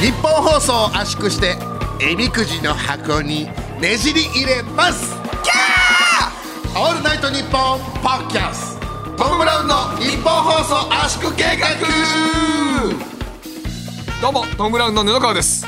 [0.00, 1.58] 日本放送を圧縮して
[2.00, 3.44] えみくじの箱に
[3.82, 5.14] ねじり入れます。
[5.42, 6.80] キャー！
[6.80, 8.80] オールナイトニッポンポッキャス
[9.18, 11.68] トム・ブラウンの日本放送圧縮計画。
[14.22, 15.66] どうもトム・ブラウンの布川です。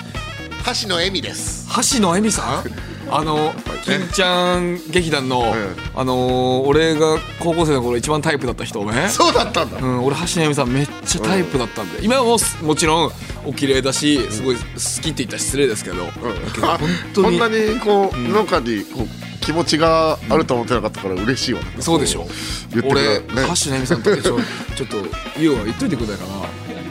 [0.83, 1.69] 橋野恵美です。
[1.93, 2.92] 橋野恵美さん？
[3.11, 3.53] あの
[3.85, 5.55] 金ちゃん劇団の、
[5.95, 9.79] あのー俺が高校生の頃一番タイプだった人ねそうだったんだ。
[9.79, 13.13] うん、俺橋野恵美さんめっちゃタイプだったんで、今はもうすもちろん
[13.45, 14.63] お綺麗だしすごい好
[15.03, 16.13] きって言ったら失礼ですけど、だ
[16.55, 22.27] けどあ本当にこんなにこう、農家にこう気持ちがあると思ってなかったから嬉しいわ、そうでしょ。
[22.71, 23.25] 言ってくれ俺、ね。
[23.65, 24.97] 橋野恵美さんとちょちょっと
[25.39, 26.33] 言うわ言っといてくれないかな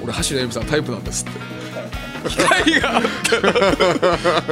[0.03, 1.60] 俺橋野恵美さんタイプなんですって
[2.29, 3.53] 機会があったら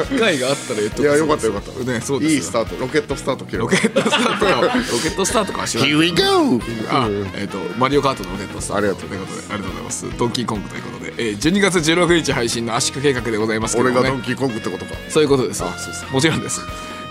[0.05, 1.91] 機会があったら言っとくいやよかったよかった。
[1.91, 2.75] ねそうですいいスタート。
[2.79, 5.83] ロケットスタート切る ロケットスタートかロケットスタートかは知ら。
[5.83, 6.59] Here we go!
[6.89, 8.77] あ、えっ、とマリオカートのロケットスタート。
[8.77, 10.05] ありがとうということでありがとうございます。
[10.17, 14.91] ドンキーコングということで、えー、12月16日配信の圧縮計画でございますけど俺がドンキーコングってことか。
[15.09, 15.63] そういうことです。
[15.63, 16.61] あそうそうもちろんです。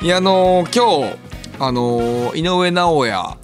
[0.03, 1.17] いやあのー今日
[1.59, 3.37] あのー井上尚弥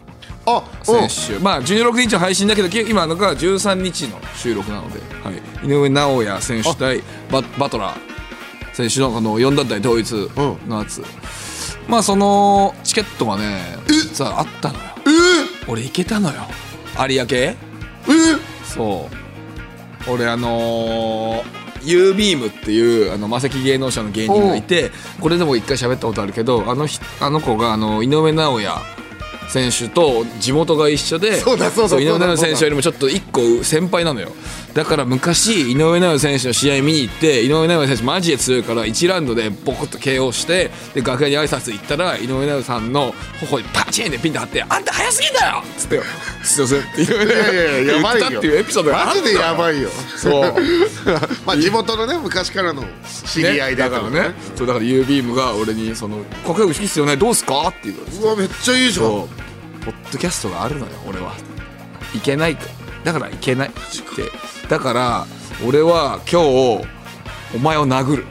[0.47, 1.43] あ選手。
[1.43, 7.99] まあ16日の配信だけどき今のが13日の収録なので、はい、井上尚弥選手対ババトラー
[8.75, 10.13] 選手のこの4団体統一
[10.67, 11.03] のやつ、
[11.89, 14.81] まあそのチケットがね実はあったのよ。
[15.69, 16.43] 俺行けたのよ。
[17.09, 17.27] 有明？
[17.33, 17.57] え？
[18.65, 19.09] そ
[20.09, 20.11] う。
[20.13, 28.71] 俺あのー U ビームっていうあの魔石芸能者の芸人がいてこれでも一回喋ったことあるけどあのひあの子があの井上尚弥
[29.51, 34.33] 選手と地元が一緒でそうだそうだ井上尚弥選手よりもちょっと一個先輩なのよ
[34.75, 46.01] だから昔井上尚弥選手の試合見に行って井上尚弥選手マジで強いから1ラウンドでボコッと KO してで楽屋に挨拶行ったら井上尚弥さんの頬にパチンってピンで貼って「あんた早すぎんだよ!」っつって
[46.43, 50.55] 「すいません」って井上尚いやばいよ言ったっていうエピソードがあマジでやばいよそう
[51.47, 52.83] まあ地元のね昔からの
[53.33, 59.29] 知り合いだからねそうだから U ビームが俺にその「かっこよく好きっすよねどうすか?」って言ううわめっちゃいいじゃんポ
[59.91, 61.33] ッドキャストがあるのよ俺は
[62.13, 62.67] いけないと
[63.05, 63.69] だからいけない。
[63.69, 64.69] って。
[64.69, 65.27] だから
[65.67, 66.87] 俺は今日
[67.55, 68.27] お前を殴る。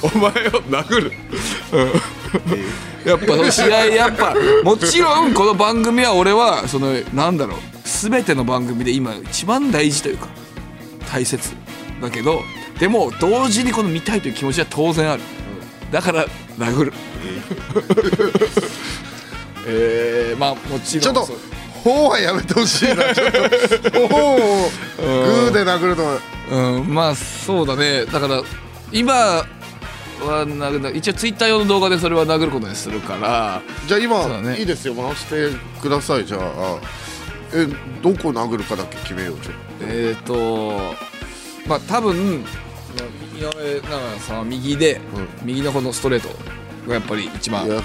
[0.00, 0.32] お前を
[0.62, 1.12] 殴る、
[1.72, 10.28] うん、やっぱその試合やっぱもちろんこの番組は俺はそのなんだろう全ての番組で今一番大事というか
[11.10, 11.52] 大切
[12.00, 12.42] だけど
[12.78, 15.22] でも同時にこの見たいという気持ちは当然ある。
[15.90, 16.26] だから
[16.58, 16.92] 殴る
[19.68, 21.36] えー、まあもちろんちょっとそう
[21.84, 26.04] ほうはやめてほしいなちょっとをグーで殴るの。
[26.04, 26.20] は
[26.50, 28.04] うん、まあそうだね。
[28.06, 28.42] だから
[28.90, 29.46] 今は
[30.20, 33.62] 殴る一応ツイッター用の動画でそれは殴ることにするから。
[33.86, 34.58] じゃあ今ね。
[34.58, 34.94] いいですよ。
[34.94, 36.78] 回してくださいじゃあ。
[37.54, 37.66] え
[38.02, 40.94] どこ殴るかだけ決めようちょっえっ、ー、と
[41.66, 42.44] まあ多分
[43.36, 45.00] 井上尚弥さんは右で、
[45.44, 46.28] 右のこのストレート
[46.88, 47.80] がやっぱり一番だ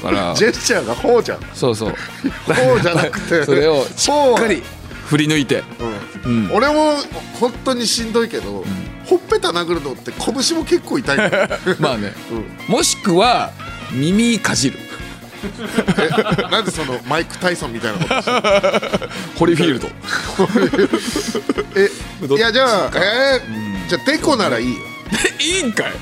[0.00, 0.34] から。
[0.34, 1.40] ジェスチャーがほうじゃん。
[1.54, 1.90] そうそう。
[1.90, 4.62] ほうじゃなくてそれをしっかり
[5.06, 5.62] 振り抜いて。
[6.24, 6.46] うん。
[6.46, 6.52] うん。
[6.52, 6.96] 俺も
[7.38, 8.64] 本当にしんどいけど、
[9.06, 11.18] ほっぺた殴るのって拳も結構痛い。
[11.78, 12.12] まあね、
[12.68, 13.52] うもしくは
[13.92, 14.78] 耳かじる。
[15.98, 19.88] えなんでそのマイク・タイソンみたいなことして ホリフィールド。
[21.74, 21.90] え
[22.36, 24.78] いやじゃあえーじゃあデコならいいよ。
[25.40, 25.92] いいんかい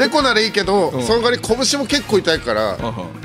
[0.00, 1.02] デコならいいけど、ん。
[1.02, 2.78] その代わり拳も結構痛いから、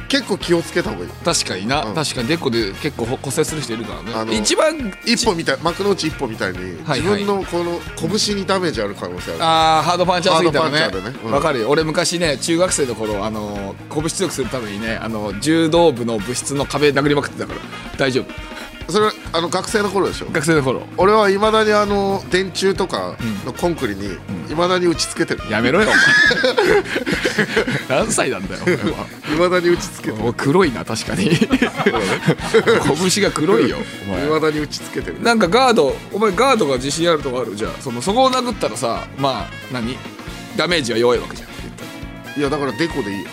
[0.10, 1.10] 結構気をつけた方がいい。
[1.24, 1.96] 確かにな、うん。
[1.96, 9.40] 確かにデコで結構骨折する人いるからあのね一番一歩みたい幕の内一歩みたいに、はい自分のこの拳にダメージある可能性ある。
[9.42, 10.78] あーハードパンチャーすぎたらね。
[10.80, 11.32] ハードパンチャーでね。
[11.32, 11.44] わ、うん。
[11.44, 11.70] かるよ。
[11.70, 17.60] 俺昔ね中学生の頃あの拳強くするためにねあの柔道部の部室の壁殴りまくってたから。
[17.98, 18.55] 大丈夫
[18.88, 20.28] それはあの学生の頃でしょ？
[20.32, 20.84] 学生の頃。
[20.98, 24.14] 俺はいまだにあの電柱とかのコンクリに
[24.50, 25.42] いまだに打ちつけてる。
[25.50, 25.92] やめろよお
[27.90, 28.04] 前。
[28.04, 28.64] 何歳なんだよ
[29.34, 30.24] いまだに打ちつけてる。
[30.24, 31.30] もう黒いな確かに。
[33.12, 33.82] 拳が黒いよい
[34.30, 35.22] まだに打ちつけてる。
[35.22, 37.56] なんかガードお前ガードが自信あるとこある？
[37.56, 39.98] じゃあそのそこを殴ったらさまあ何？
[40.56, 41.50] ダメージは弱いわけじゃん。
[42.40, 43.24] いやだからデコでいい。
[43.24, 43.30] よ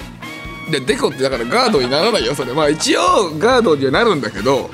[0.71, 2.55] でデコってだからガードにならないよそれ。
[2.55, 4.71] まあ一応ガードにはなるんだけど、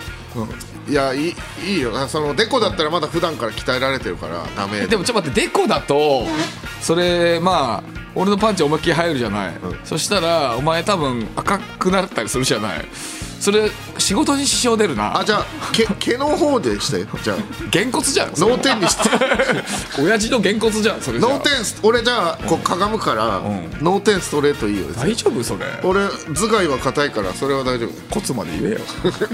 [0.88, 1.34] いやいい
[1.66, 4.86] いいよそのデコだったらまだ普段から鍛えられてるからダメ。
[4.86, 6.24] でもちょっと待ってデコだと
[6.80, 9.54] それまあ俺のパンチ思いっきり入るじゃない、
[9.84, 12.84] そしたらお前多分赤くなったりするじゃない
[13.40, 15.18] それ仕事に支障出るな。
[15.18, 17.36] あじゃあ毛毛の方でしてじゃあ。
[17.70, 18.32] げんこつじゃん。
[18.36, 19.10] 脳天にして
[20.02, 21.52] 親父のげんこつじゃんそれ脳天
[21.82, 23.40] 俺じゃあこうかがむから
[23.80, 24.86] 脳天ストレートいいよ。
[24.96, 25.66] 大丈夫それ。
[25.82, 26.00] 俺
[26.34, 28.14] 頭蓋は硬いからそれは大丈夫。
[28.14, 28.80] コツまで言えよ。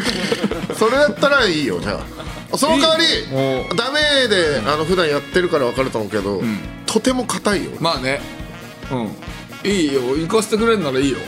[0.79, 2.01] それだったらいいよじゃ
[2.53, 2.57] あ。
[2.57, 3.05] その代わり
[3.77, 6.43] ダメであの普段やってるから分かると思うけど、
[6.87, 7.71] とても硬いよ。
[7.81, 8.21] まあね。
[8.91, 9.71] うん。
[9.71, 10.03] いいよ。
[10.17, 11.19] 行かせてくれんならいいよ。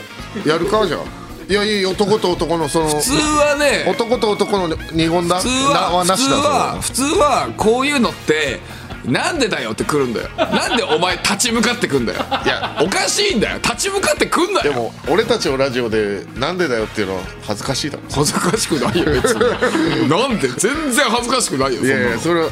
[0.45, 5.37] やるかじゃあいやいい男と男のその普通はね男と男の二本だ？
[5.37, 6.81] 普通は普通ななしだは。
[6.81, 8.59] 普通はこういうのって
[9.05, 10.29] なんでだよって来るんだよ。
[10.35, 12.19] なんでお前立ち向かってくんだよ。
[12.43, 13.59] いやおかしいんだよ。
[13.59, 14.63] 立ち向かってくんなよ。
[14.63, 18.03] でも俺たちのラジオでなんでだよっていうのは恥ずかしいだろ。
[18.11, 20.09] 恥ずかしくないよ別に。
[20.09, 20.49] なんで？
[20.49, 22.49] 全然恥ずかしくないよいやいやそれは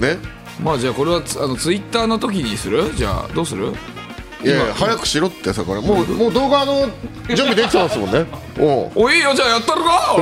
[0.00, 0.18] ね？
[0.60, 2.92] まあじゃあこれはつあのツイッターの時にする？
[2.96, 3.72] じゃあどうする？
[4.44, 5.80] いやいや早くしろってさこれ。
[5.80, 6.88] もうもう動画の
[7.28, 8.26] 準備できてますもんね。
[8.60, 8.90] おう。
[8.94, 10.16] おいいよじゃあやったるか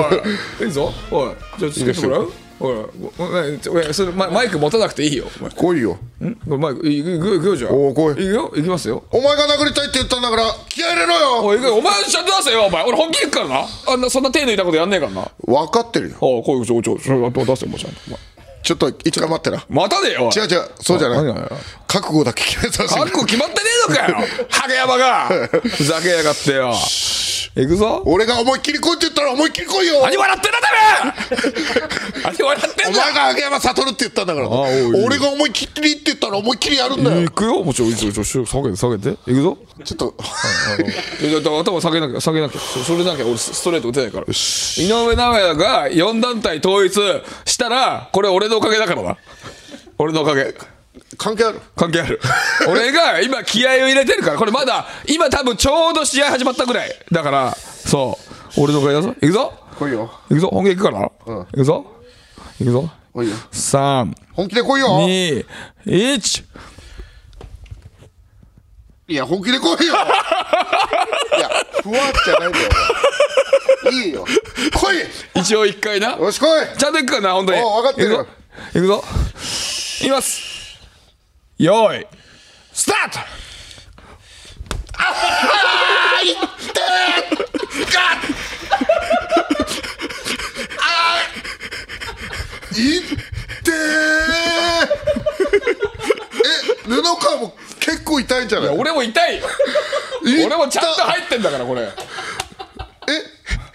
[0.61, 0.67] おい。
[0.67, 1.31] いいぞおい。
[1.59, 2.33] じゃあつけてもらう？
[2.61, 2.77] おい
[3.19, 3.85] おい。
[3.85, 5.27] おいそれママイク持たなくていいよ
[5.57, 5.99] 来いよ。
[6.21, 6.37] ん？
[6.47, 7.73] マイクいくいくいくよじゃあ。
[7.73, 8.13] おう来い。
[8.13, 9.03] いくよいきますよ。
[9.11, 11.45] お前が殴りたいって言ったんだから気合い入れろよ。
[11.45, 11.75] おいいくよ。
[11.75, 12.85] お前ちゃんと出せよお前。
[12.85, 13.67] 俺本気でいくからな。
[13.89, 15.29] あんなそんな手抜いたことやんねえからな。
[15.45, 16.17] 分かってるよ。
[16.21, 18.01] おいこういうちょちょちょ出せよもうちゃんと。
[18.07, 18.19] お前
[18.63, 19.65] ちょっと一回待ってな。
[19.69, 21.25] 待たねえよ違う違うそうじゃない。
[21.87, 24.47] 覚悟だけ決めさせて覚悟決まってねえのかよ。
[24.49, 25.29] ハゲ山が。
[25.77, 26.73] ふざけやがってよ
[27.55, 28.03] 行くぞ。
[28.07, 30.01] 俺が思いっきり来いって言ったら思いっきり来いよ。
[30.03, 31.79] 何笑ってんだてめ
[32.19, 32.99] え何笑ってんだ。
[32.99, 34.49] お前が秋山悟って言ったんだから。
[34.49, 37.21] 俺が思いっきりって言ったら思いっきりやるんだよ。
[37.21, 37.63] 行くよ。
[37.63, 39.59] もちろんちょちょちょ下げて下げて行くぞ。
[39.85, 40.15] ちょっと。
[41.21, 42.59] いやだから頭下げなきゃ下げなきゃ。
[42.59, 44.27] そそれなきゃ俺ストレート打てないから。
[44.27, 46.95] 井上尚弥が4団体統一
[47.45, 49.19] したらこれ俺のおかげだからな。
[49.99, 50.55] 俺のおかげ
[51.19, 51.61] 関係ある？
[51.77, 52.21] 関係ある。
[52.69, 54.37] 俺が今気合を入れてるから。
[54.39, 56.97] これまだ今多分ちょうど試合始まったぐらい。
[57.11, 58.19] だからそ
[58.57, 58.61] う。
[58.61, 59.15] 俺のおかげだぞ。
[59.21, 59.53] 行くぞ。
[59.79, 60.11] 来いよ。
[60.29, 60.49] 行くぞ。
[60.53, 61.01] 本気で行くから。
[61.01, 61.87] な、行くぞ。
[62.61, 62.91] 行くぞ。
[63.15, 63.37] 来いよ。
[63.53, 65.45] 321本気で来いよ。
[69.09, 69.95] いや本気で来いよ。
[71.37, 71.49] いや
[71.83, 72.69] ふわっじゃないんだよ。
[73.91, 74.25] いいよ。
[74.25, 75.41] 来い。
[75.41, 76.13] 一応一回な。
[76.13, 76.79] よし来い。
[76.79, 77.61] ちゃんと行くからな本当に。
[77.61, 78.11] おう分かってる。
[78.13, 78.27] よ
[78.75, 79.05] 行くぞ。
[80.03, 80.52] 行きます
[81.63, 82.07] よーい
[82.73, 83.21] スタート
[92.75, 93.03] いっ
[93.63, 93.73] てー
[96.35, 99.47] え布川も結構痛いんじゃない俺も痛いよ
[100.25, 101.83] い俺もちゃんと入ってんだからこれ。
[101.83, 101.87] え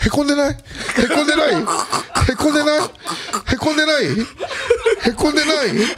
[0.05, 0.51] へこんでない？
[0.51, 0.55] へ
[1.07, 1.51] こんでない？
[1.51, 1.55] へ
[2.35, 2.81] こんでない？
[2.81, 4.05] へこんでない？
[4.07, 5.95] へこんでないいって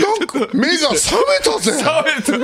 [0.00, 0.26] なん
[0.94, 1.72] だ冷めたぜ。
[1.72, 1.78] 冷
[2.16, 2.37] めた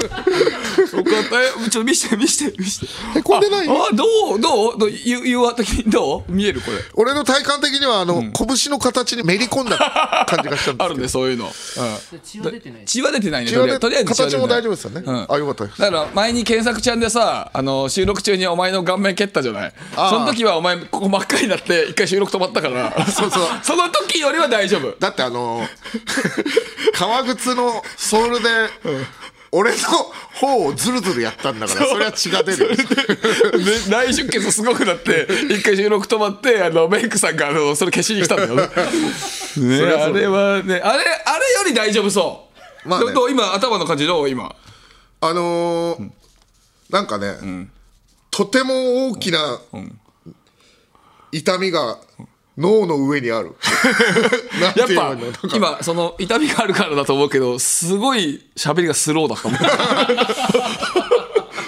[1.15, 3.19] えちょっと見して見して見して。
[3.19, 6.33] へこんでないああどうどうどう言う言うわ的にどう？
[6.33, 6.79] 見えるこれ。
[6.95, 12.83] 俺の体感的にはあの、拳の形にめり込んだ感じがしたんです あるねそういうの、うん、血は出てない。
[12.85, 13.53] 血は出てないね。
[13.53, 14.49] とりあえずとりあえず血は出てない。
[14.49, 15.27] 形も大丈夫ですよね、うん。
[15.29, 19.73] あよかったですだから前に検索ちゃんでさあの収録中にお前の顔面蹴ったじゃない？
[19.97, 20.11] ああ。
[20.11, 23.07] その時はお前ここ真っ赤になって一回収録止まったから。
[23.07, 23.49] そうそう。
[23.63, 24.95] その時よりは大丈夫。
[24.99, 25.67] だってあの
[26.95, 28.49] 革靴のソールで、
[29.57, 29.77] 俺の
[30.35, 32.71] 方をズルズルやったんだからそれは血が出る。
[32.71, 32.77] よで
[33.89, 38.63] 内出血すごくなって 一回収録止まってあのメイクさんがあのそれ消しに来たんだよね。
[39.57, 42.49] ねあれはねあれあれより大丈夫そ
[42.85, 43.07] う、まあね。
[43.07, 44.29] どどう今頭の感じどう？
[44.29, 44.55] 今。
[45.21, 46.11] あのー
[46.91, 47.35] なんかね、
[48.31, 49.59] とても大きな
[51.33, 51.99] 痛みが
[52.57, 53.57] 脳の上にある。
[54.77, 55.17] やっぱ
[55.55, 59.59] 今その痛みがあるからだと思うけどすごい喋りがスローだったもん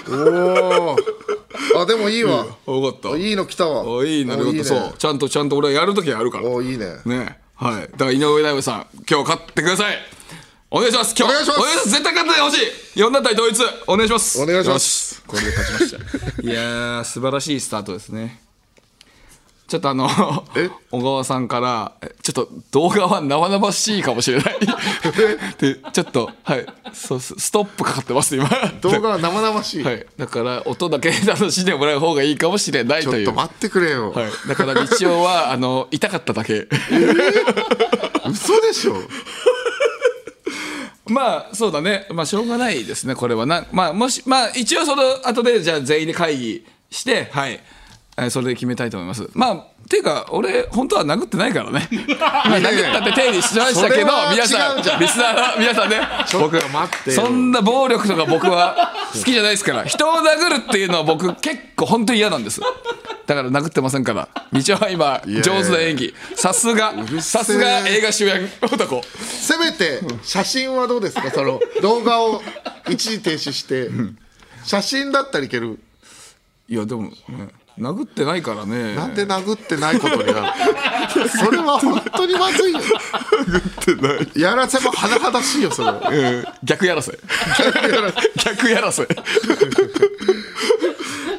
[0.09, 1.17] おー。
[1.75, 3.17] あでもいいわ、よかった。
[3.17, 3.83] いいの来たわ。
[3.83, 4.63] おいいなるほど。
[4.63, 4.93] そう。
[4.97, 6.47] ちゃんとちゃんと俺はやるときはやるから。
[6.47, 6.85] おいいね。
[7.05, 7.39] ね。
[7.55, 7.81] はい。
[7.91, 9.97] だから井上尚弥さん今日勝ってください。
[10.69, 11.15] お願いします。
[11.17, 11.89] 今日お願いします。
[11.89, 12.57] 絶対勝ってほし
[12.95, 12.99] い。
[13.01, 14.41] 4団体統一お願いします。
[14.41, 15.15] お願いします。
[15.15, 16.41] よこれで勝ちました。
[16.41, 18.46] いやー素晴らしいスタートですね
[19.67, 20.07] ちょっとあの
[20.55, 20.69] え？
[20.91, 24.55] 小川さんからえちょっと動画は生々しいかもしれない。
[25.59, 26.65] でちょっとはい。
[26.93, 28.49] そうスストップかかってます今。
[28.81, 30.05] 動画は生々しい、はい。
[30.17, 33.25] だから音だけ楽しんでもらう方がいいかもしれないという。
[33.25, 36.67] ちょっと待ってくれよ、はい、だから道夫はあの痛かっただけ。
[38.25, 38.95] 嘘でしょ？
[41.07, 42.07] まあそうだね。
[42.11, 43.65] まあしょうがないですねこれはな。
[43.71, 47.59] まあもしまあ一応その後でじゃあ全員で会議してはい
[48.19, 49.29] えーそれで決めたいと思います。
[49.33, 51.87] まあていうか俺本当は殴ってないからね。
[52.19, 55.99] まあ殴ったって定義しましたけど皆さんリスナーの皆さんね。
[56.33, 57.15] 僕待ってよ。
[57.15, 59.85] そんな暴力とか僕は 好きじゃないですから。
[59.85, 62.59] 人を殴るっていうのは僕結構本当に嫌なんです。
[62.59, 64.27] だから殴ってませんから。
[64.51, 66.15] 道は今上手な演技。
[66.35, 69.01] さすがさすが映画主演 男。
[69.19, 71.29] せめて写真はどうですか？
[71.29, 72.41] その動画を
[72.89, 73.89] 一時停止して。
[74.65, 75.79] 写真だったらいける。
[76.67, 77.11] いやでも、ね、
[77.79, 78.95] 殴ってないからね。
[78.95, 80.41] なんで殴ってないことにな
[81.13, 81.29] る？
[81.29, 82.79] それは本当にまずいよ。
[84.35, 85.87] やらせも甚だしいよそれ。
[85.89, 87.17] はうん逆やらせ。
[88.43, 89.03] 逆やらせ。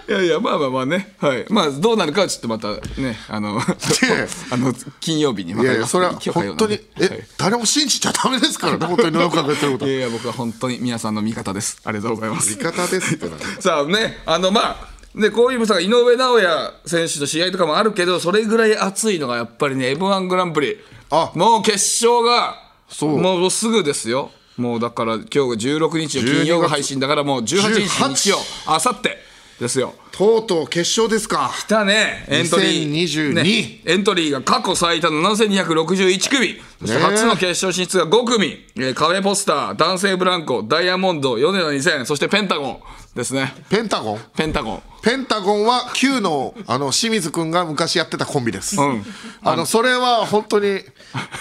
[0.09, 1.15] いやいやまあまあまあね。
[1.19, 1.45] はい。
[1.51, 2.69] まあどうなるかはちょっとまた
[3.01, 6.81] ねあのあの金曜日にいやいやそれは本当になんではい。
[7.01, 9.87] え誰も信じちゃダメですからね本当に野中が言ってること。
[9.87, 11.79] いやいや僕は本当に皆さんの味方です。
[11.85, 12.49] ありがとうございます。
[12.55, 20.77] 味方ですってな さあねあのまあでこういうさ井上尚弥選手の試合とかもあるけどそれぐらい熱いのがやっぱりね m 1グランプリ。
[21.11, 21.33] あ。
[21.35, 21.73] もう決
[22.05, 22.57] 勝が
[22.89, 23.19] そう。
[23.19, 24.31] もうすぐですよ。
[24.57, 29.17] もうだから今日が16日の金曜が配信だからもう18日18日曜あさって
[29.61, 29.95] ですよ。
[30.13, 31.51] とうとう決勝ですか。
[31.53, 32.25] 来たね。
[32.29, 32.93] エントリー。
[32.93, 33.81] 2022ね。
[33.85, 36.61] エントリーが過去最多の7261組。
[36.81, 42.81] そして初の決勝進出が5組、えー壁ポスター男性ブランコダイヤモンド米田2000そしてペンタゴン
[43.17, 43.53] ですね。
[43.69, 44.21] ペンタゴン？
[44.37, 44.83] ペンタゴン。
[45.03, 49.05] ペンタゴンは Q のあの清水君が昔やってたコンビです、ん。
[49.43, 50.81] あのそれは本当に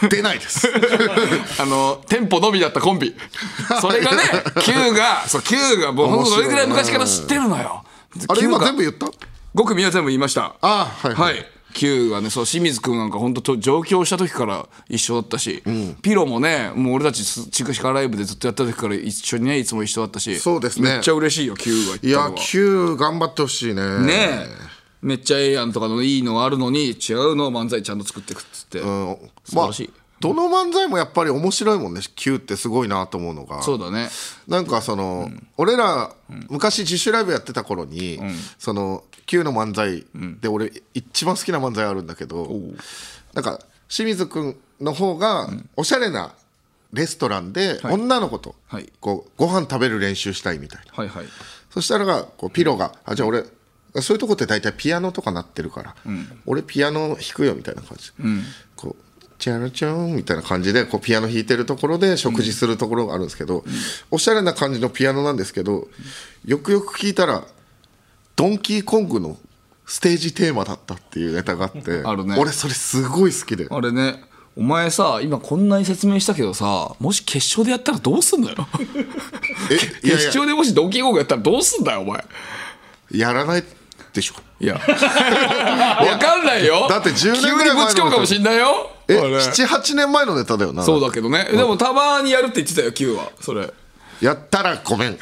[0.09, 0.67] 出ないです。
[1.61, 3.15] あのテンポのみだったコンビ。
[3.79, 4.23] それがね
[4.61, 7.83] Q がそう Q がもうそれぐらい昔から知ってるのよ
[8.27, 9.07] あれ今が全部言った
[9.55, 10.55] ？5組は全部言いました。
[10.61, 11.35] あはいはい。
[11.35, 11.45] はい。
[11.73, 15.61] Q がねそう清水君なんか本当と上京した時から一緒だったし、
[16.01, 20.93] ピロもねもう俺たちす地下ライブでずっとやった時から一緒にねいつも一緒だったしそうですね。
[20.93, 23.99] めっちゃ嬉しいよ Q がいや Q 頑張ってほしいね。
[23.99, 24.67] ねえ。
[25.01, 29.17] めっちゃええやんとかのいいのあるのに違うのを漫才ちゃんと作っていくっつって、うん。
[29.43, 32.01] 素晴らしい、どの漫才もやっぱり面白いもんね。
[32.15, 33.61] Q ってすごいなと思うのが。
[33.61, 34.09] そうだね。
[34.47, 36.11] なんかその、俺ら
[36.49, 38.19] 昔自主ライブやってた頃に、
[38.57, 40.05] その Q の漫才
[40.41, 42.49] で俺一番好きな漫才あるんだけど、
[43.33, 46.33] なんか清水君の方がおしゃれな
[46.93, 48.91] レストランで女の子とはい。
[48.99, 50.93] こうご飯食べる練習したいみたいな。
[50.93, 51.25] はいはい。
[51.69, 53.43] そしたらがこうピロが「あじゃあ俺
[54.01, 55.95] そういうとこって大体ピアノとか鳴ってるから、
[56.45, 58.09] 俺ピアノ弾くよ」みたいな感じ。
[58.09, 58.23] で、
[58.75, 59.03] こう
[59.39, 63.63] 「チャラチャン」みたいな感じでこうピアノ弾いてるところで食事するところがあるんですけど、
[64.11, 65.87] おしゃれな感じのピアノなんですけど
[66.45, 67.43] よくよく聞いたら
[68.35, 69.37] ドンキーコングの
[69.85, 72.35] ステージテーマだったっていうネタがあってあるね。
[72.37, 73.67] 俺それすごい好きで。
[73.69, 74.23] あれね。
[74.55, 78.55] お前さ今こんなに説明したけどさもし決勝でやったらどうすんのよ？
[80.01, 82.25] 決勝でもしドンキーコングやったらどうすんだよお前。
[83.11, 83.63] ややらない
[84.17, 84.35] でしょ。
[84.59, 84.75] いや。
[84.81, 86.87] わかんないよ。
[86.89, 88.91] だって10年急にぐらい前のぶち込むかもしんないよ。
[89.07, 89.37] えあれ。
[89.37, 90.83] 78年前のネタだよな。
[90.83, 91.45] そうだけどね。
[91.51, 93.29] でもたまにやるって言ってたよ Q は。
[93.39, 93.71] それ
[94.21, 95.13] やったらごめん。
[95.13, 95.15] い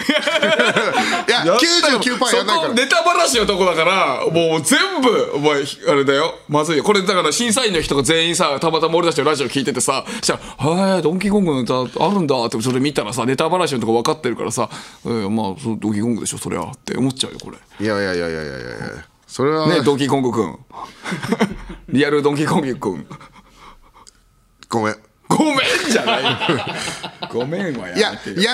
[1.27, 2.73] や99%やんないから。
[2.73, 6.35] ネタばらしのとこだからもう全部お前あれだよ。
[6.47, 6.83] まずいよ。
[6.83, 14.69] これだから審査員の人が全員さたまたま俺たちのラジオ聞いててさそしたら「はいドンキーコングのネタあるんだ」ってそれ見たらさネタばらしのとこ分かってるからさ
[15.05, 17.57] 「えー、まあそうドンキーコングでしょそりゃ」って思っちゃうよこれ。
[17.79, 18.69] いやいやいやいやいやいや
[19.27, 20.57] それは、ねドンキーコングくん。
[21.89, 23.07] リアルドンキーコングくん。
[24.69, 24.95] ごめん
[25.27, 25.55] ごめん
[25.91, 26.23] じゃない。
[26.23, 26.29] よ
[27.31, 28.35] ごめんはいややめてよ。
[28.37, 28.51] いや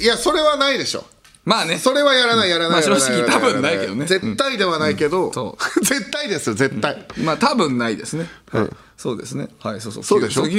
[0.00, 1.04] いやそれはないでしょ。
[1.44, 1.78] まあね。
[1.78, 4.06] それはやらないやらないまあ正直多分ないけどね。
[4.06, 8.68] 絶対ではないけど、そ 絶対ですよ絶対、まあ多分ないですね、はい
[8.98, 10.44] そうですねはいそうそうそうでしょ？
[10.44, 10.58] そうだ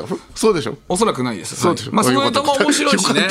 [0.00, 0.76] よそうでしょ？
[0.86, 1.56] おそらくないです。
[1.56, 3.28] そうでしょはいまあ、そういうネタも面白いしね。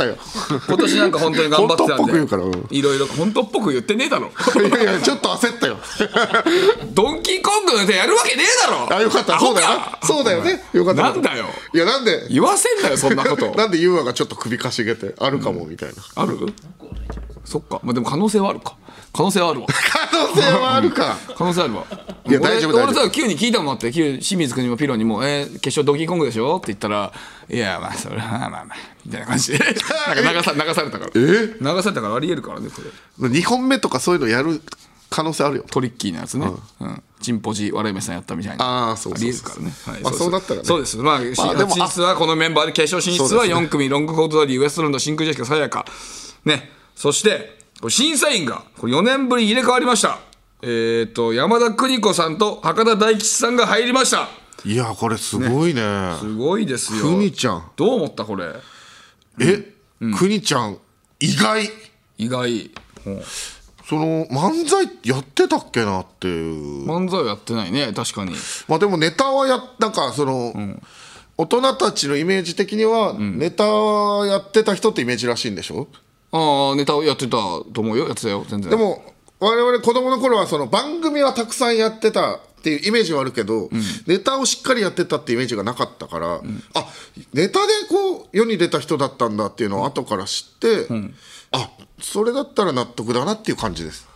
[0.68, 2.76] 今年なんか本当に頑張ってたんで。
[2.76, 4.32] いろいろ本当っぽく言ってねえだろ。
[4.56, 5.78] いやいやちょっと焦ったよ
[6.94, 8.96] ドンキーコングのネタやるわけねえだろ。
[8.98, 11.46] あよかったそうだよなそうだよねよかったなんだよ。
[11.74, 12.28] いやなんで？
[12.32, 13.54] 言わせんなよそんなこと。
[13.56, 16.40] なんでユーアがちょっと首かしげてあるかもみたいな、ある？
[17.46, 17.80] そっか。
[17.84, 18.76] まあでも可能性はあるか。
[19.12, 19.68] 可能性はあるわ。
[20.12, 21.86] 可能性はあるか 可能性あるわ。
[22.28, 26.58] いや俺大丈夫俺さ、Q に聞いたもんあって、Q 清水君にもピロにも、えー、決勝ドンキーコングでしょ？
[26.58, 27.12] って言ったら、
[27.50, 28.66] いや、まあ、それはまあまあまあ、
[29.06, 29.60] みたいな感じで、
[30.08, 31.12] なんか流さ流されたから。
[31.16, 31.56] え？
[31.60, 32.82] 流されたからありえるからね、こ
[33.20, 33.30] れ。
[33.30, 34.62] 2本目とかそういうのやる
[35.10, 36.48] 可能性あるよトリッキーなやつね。
[36.80, 37.04] うん。
[37.22, 38.90] チンポジ、笑い飯さんやったみたいな。
[38.92, 39.74] あーそうそうそうありえるからね。
[39.86, 40.98] はいまあそうなったらねそうです。
[40.98, 45.86] まあ、まあでも進出はこのメンバーで決勝進出はそうですね4組、ロングコートダディ、ウエストランド、真空ジェシカ、さやか。
[46.46, 46.72] ね。
[46.96, 50.20] そして、審査員がこれ4年ぶりに入れ替わりました。
[50.62, 54.28] えっ、と、山田邦子さんと博多大吉さんが入りました。
[54.66, 55.82] いやこれすごいね。
[56.20, 57.04] すごいですよ。
[57.04, 57.72] くにちゃん。
[57.78, 58.48] どう思ったこれ？
[59.40, 59.72] え、
[60.18, 60.78] くにちゃん
[61.22, 61.70] 意外。
[62.18, 62.72] 意外。
[63.06, 63.22] うん。
[63.88, 66.86] その漫才やってたっけなっていう。
[66.86, 68.34] 漫才やってないね確かに。
[68.68, 70.54] まあでもネタはやなんかその、
[71.38, 75.88] 大人たちのイメージ的には、ネタやってた人ってイメージらしいんでしょ？
[76.32, 78.06] ああネタをやってたと思うよ。
[78.06, 78.46] やってたよ。
[78.48, 78.70] 全然。
[78.70, 79.04] でも
[79.40, 83.70] 我々子供の頃はその番組はたくさんやってたっていうイメージはあるけど、
[84.06, 86.42] ネタをしっかりやってたっていうイメージがなかったから、あ
[87.34, 90.88] ネタでこう世に出た人だったんだっていうのを後から知って、
[91.52, 91.70] あ
[92.02, 94.08] それだったら納得だなっていう感じです。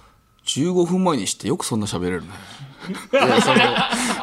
[0.46, 2.28] 15分前にしてよくそんな喋れるね
[3.12, 3.28] 今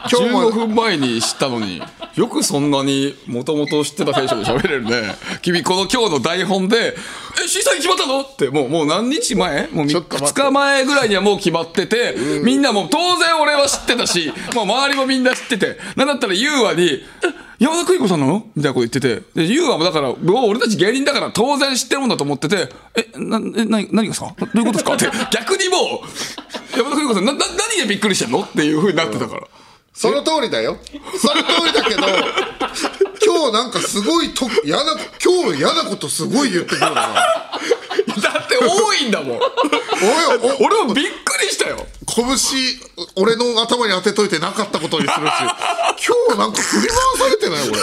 [0.09, 1.81] 日15も分前に知ったのに
[2.15, 5.15] よくそんなにもともと知ってたテンションで喋れるね。
[5.43, 6.95] 君この今日の台本で
[7.43, 9.69] 「え審査員決まったの?」ってもうもう何日前？
[9.69, 10.43] もう2ちょっと待って。
[10.43, 16.87] 日前ぐらいにはもう決まってて、みんなもう当然俺は知ってたしもう周りもみんな知っててなんだったら優和に
[17.25, 19.23] 「え山田邦子さんなの?」みたいなこと言ってて。
[19.35, 20.15] で優和もだからも
[20.47, 24.35] う俺たち芸人だから当然知ってるもんだと思ってて「えなえな何がですか？
[24.39, 25.09] どういうことですか?」って。
[25.33, 26.07] 逆にもう
[26.77, 28.43] 山田邦子さんなな何でびっくりしてんの？
[28.43, 29.43] っていうふうになってたから。
[29.93, 30.79] その通りだよ。
[31.19, 32.07] その通りだけど
[33.27, 36.91] 今日なんかすごいと嫌な今日嫌なことすごい言ってくるな。
[36.93, 37.13] だ
[38.45, 39.37] って多いんだもん。
[39.37, 39.45] おい
[40.61, 41.87] お俺もびっくりしたよ。
[42.07, 42.25] 拳
[43.17, 45.33] 俺の頭に当てといてなかったことにするし。
[46.07, 47.79] 今日なんか振り回されてない俺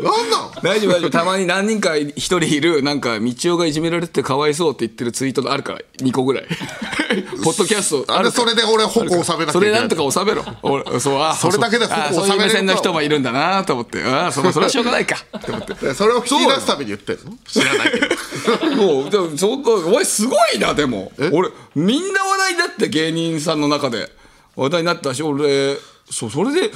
[0.00, 1.10] な大丈夫大丈夫。
[1.10, 6.46] たまに何人か一人いるなんか道夫がいじめられててかわいそうって言ってるツイートあるから2個ぐらい。
[7.44, 10.44] ポッドキャストああれるそれで俺矛を収めなきゃいけないそれなんとか収めろ。
[10.62, 14.02] 俺そうあ それだけでそうあ矛を収めれるそういう目線の人もいるんだなと思って。
[14.02, 15.16] ああそそれはしょうがないか。
[15.38, 17.32] って思ってでそれを引き出すために言ってるの？
[17.46, 21.12] 知らないけどもうでもそお前すごいなでも。
[21.32, 24.10] 俺みんな話題だって芸人さんの中で。
[24.54, 25.78] 話題になったし俺
[26.10, 26.70] そうそれで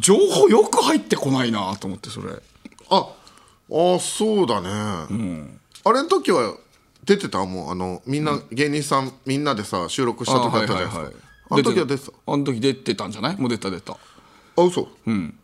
[0.00, 2.32] 情報よく入ってこないなと思ってそれ
[2.90, 3.08] あ
[3.72, 4.68] あそうだね、
[5.84, 6.56] あれの時は
[7.04, 7.44] 出てた？
[7.46, 11.10] もうあのみんな芸人さんみんなでさ収録した時あったじゃないですか。
[11.50, 12.12] あの時は出てた。
[12.26, 13.36] あの時出てたんじゃない？
[13.36, 13.92] もう出た出た。
[13.92, 14.88] あ嘘。
[15.06, 15.34] うん。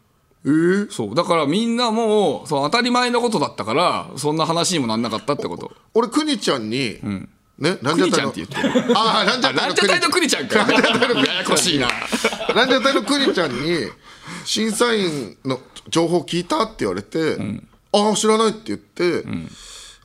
[0.45, 1.15] えー、そう。
[1.15, 5.73] だからみんなもうそう当たり前のことだったからそんな話にもなんなかったってこと。
[5.95, 7.01] 俺くにちゃんに、
[7.59, 8.97] ねランくにちゃんジャタイのって言ってる。
[8.97, 10.09] ああランジャタイラのンジャタイの？
[10.11, 11.89] くにちゃんかややこしいな。
[12.55, 13.03] ランジャタイの？
[13.03, 13.89] くにちゃんに
[14.45, 16.65] 審査員の情報聞いた？
[16.65, 17.37] って言われて、
[17.93, 19.25] ああ知らないって言って、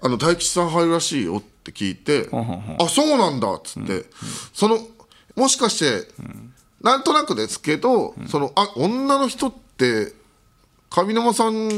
[0.01, 2.29] あの大吉さん入るらしいよって聞いて、
[2.79, 4.05] あそうなんだっつって、
[4.53, 4.79] その
[5.35, 6.07] もしかして、
[6.81, 10.13] なんとなくですけど、そのあ女の人って
[10.89, 11.70] 上沼さん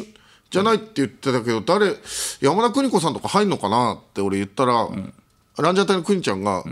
[0.50, 1.96] じゃないって言ってたけど誰
[2.42, 4.88] 山田邦子さんとか入んのかなって俺言ったら、
[5.58, 6.64] ランジャタイのくにちゃんが、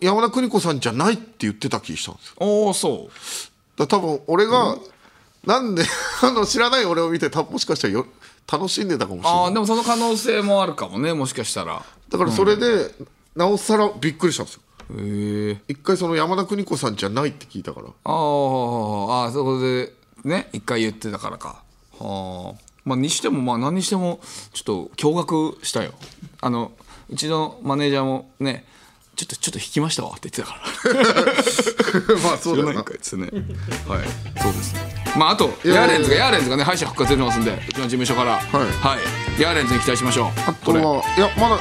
[0.00, 2.34] 山田邦子さんじゃないって言ってた気したんですよ。
[2.38, 3.78] おおそう。
[3.78, 4.76] だ多分俺が、
[5.46, 5.84] なんで
[6.22, 8.06] あの知らない俺を見て多分もしかしたらよ
[8.50, 9.40] 楽しんでたかもしれない。
[9.44, 11.82] ああでもその可能性もあるかもねもしかしたら。
[12.08, 12.92] だからそれで、
[13.36, 14.60] なおさらびっくりしたんですよ。
[14.98, 17.86] へえ一回その山田邦子さんじゃないって聞いたから。
[17.86, 21.62] ああああそこでね一回言ってたからか。
[21.98, 24.20] はあまあにしてもまあ何にしても
[24.52, 25.92] ちょっと驚愕したよ。
[26.40, 26.72] あの
[27.08, 28.64] うちのマネージャーもね
[29.20, 30.58] ちょっとちょっと引きましたわって言ってたか
[32.08, 32.14] ら。
[32.24, 33.28] まあそうだよなないんかいっつね。
[33.86, 34.08] はい。
[34.40, 34.74] そうです
[35.14, 38.32] まああとヤーレンズがヤーレンズがね敗者復活出てますんでうちの事務所から。
[38.36, 38.96] は
[39.38, 39.42] い。
[39.42, 40.40] ヤーレンズに期待しましょう。
[40.46, 41.58] あとはいやまだ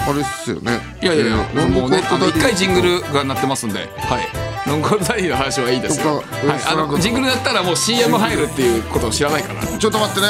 [0.00, 0.80] あれっすよね。
[1.00, 4.28] いやいやいや、えーもうね、一回ジングルルが鳴ってますんで、はい。
[4.66, 6.16] ノンコールダディの話はいいですよ。
[6.16, 6.24] はい、
[6.66, 9.64] あのジングル鳴ったらもう CM 入るっていうことを知らないから。
[9.64, 10.26] ちょっと待ってね。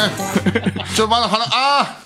[0.95, 1.99] ちょまだ話あ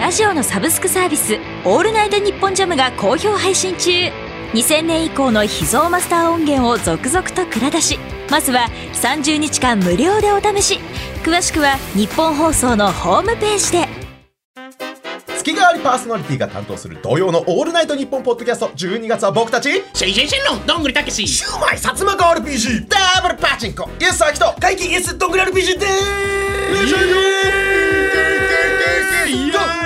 [0.00, 3.90] ラジオのサブスクサービス「オールナイトニッポンジャム」が好評配信中。
[4.52, 7.98] 2000年以降の秘蔵マスター音源を続々と蔵出し。
[8.30, 10.80] まずは30日間無料でお試し。
[11.24, 13.88] 詳しくは日本放送のホームページで。
[15.38, 19.82] 月替わりパーソナリティが担当する土曜の「オールナイトニッポン」ポッドキャスト12月は僕たち。
[19.94, 23.88] シェイシェイシェンロンどんぐりたけしシューマイ薩摩川 RPG ダブルパチンコ。
[23.98, 26.96] イエスアキト怪奇イエスどんぐり RPG でーす。
[29.26, 29.85] ゴーゴーゴー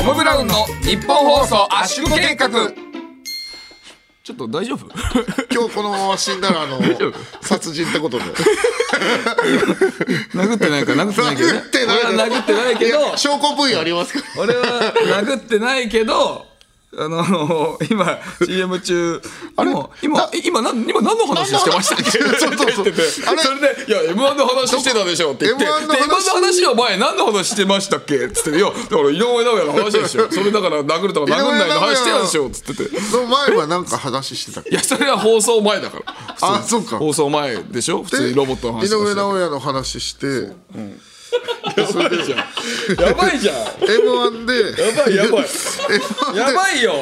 [0.00, 2.48] トム・ブラウンの日本放送圧縮計画。
[2.48, 4.86] ちょっと大丈夫？
[5.52, 6.80] 今日このまま死んだらあの
[7.42, 8.24] 殺人ってことで。
[10.32, 11.58] 殴ってないから殴ってないけどね。
[11.58, 14.42] 殴ってない俺は殴ってないけど、や証拠部位ありますから。
[14.42, 16.46] 俺は殴ってないけど、
[16.98, 19.22] あの今 CM 中
[19.56, 21.54] 今今今何今何の話？
[21.56, 22.10] してましたっけ？
[22.36, 23.42] そあれ？
[23.42, 26.30] それで「いや M1 の話してたでしょ」って言って「で M1 M1 のの話？
[26.30, 30.26] 話は前何の話してましたっけ?」っつって「いやだから井上尚弥の話でしょ。
[30.32, 33.00] それだから殴るとか殴んないの話してたでしょ」っつってて。
[33.00, 34.70] その前はなんか話してたっけ？
[34.70, 36.14] いやそれは放送前だから。
[36.40, 36.98] あそうか。
[36.98, 38.02] 放送前でしょ？
[38.02, 41.00] 普通にロボットの話井上尚弥の話してやばいじゃん
[41.76, 43.56] やばいじゃん。
[43.56, 44.82] M1 で。
[44.82, 45.44] やばいやばい。
[45.46, 46.38] M1 で。
[46.38, 47.00] やばいよ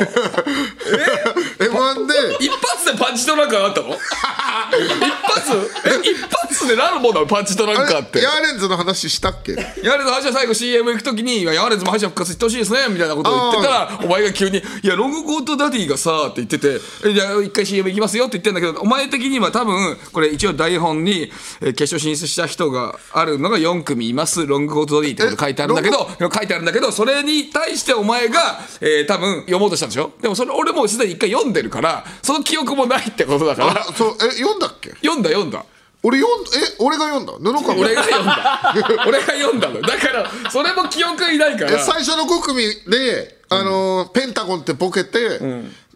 [1.79, 2.45] M1 で。
[2.45, 3.89] 一発でパンチトランカーあったの？
[3.91, 5.71] 一発？
[5.87, 8.21] え一発でなるもんなのパンチトランカーって。
[8.21, 9.53] ヤーレンズの話したっけ？
[9.53, 24.47] ヤーレンズ敗者最後 CM 行くときに「いやヤーレンズも敗者復活してほしいですね」みたいなことを言ってたらお前が急に「いやロングコートダディがさ」って言ってて「えじゃあ一回 CM 行きますよ」って言ってんだけどお前的には多分これ一応台本にえー決勝進出した人があるのが4組います。
[24.47, 30.11] ロングコートダディってこと書いてあるんだけど書いてあるんだけどそれに対してお前が、えー多分読もうとしたんでしょ？
[30.21, 33.81] でもそれ俺もうすでに一回読んでるからその記憶もないってことだから。
[33.81, 34.91] あそうえ読んだっけ？
[35.03, 35.65] 読んだ読んだ。
[36.03, 37.33] 俺読んえ俺が読んだ？
[37.33, 38.75] 布川俺が読んだ。
[39.07, 39.81] 俺が読んだの。
[39.83, 41.73] だからそれも記憶にないから。
[41.73, 45.41] え最初の5組で、あのーペンタゴンってボケて、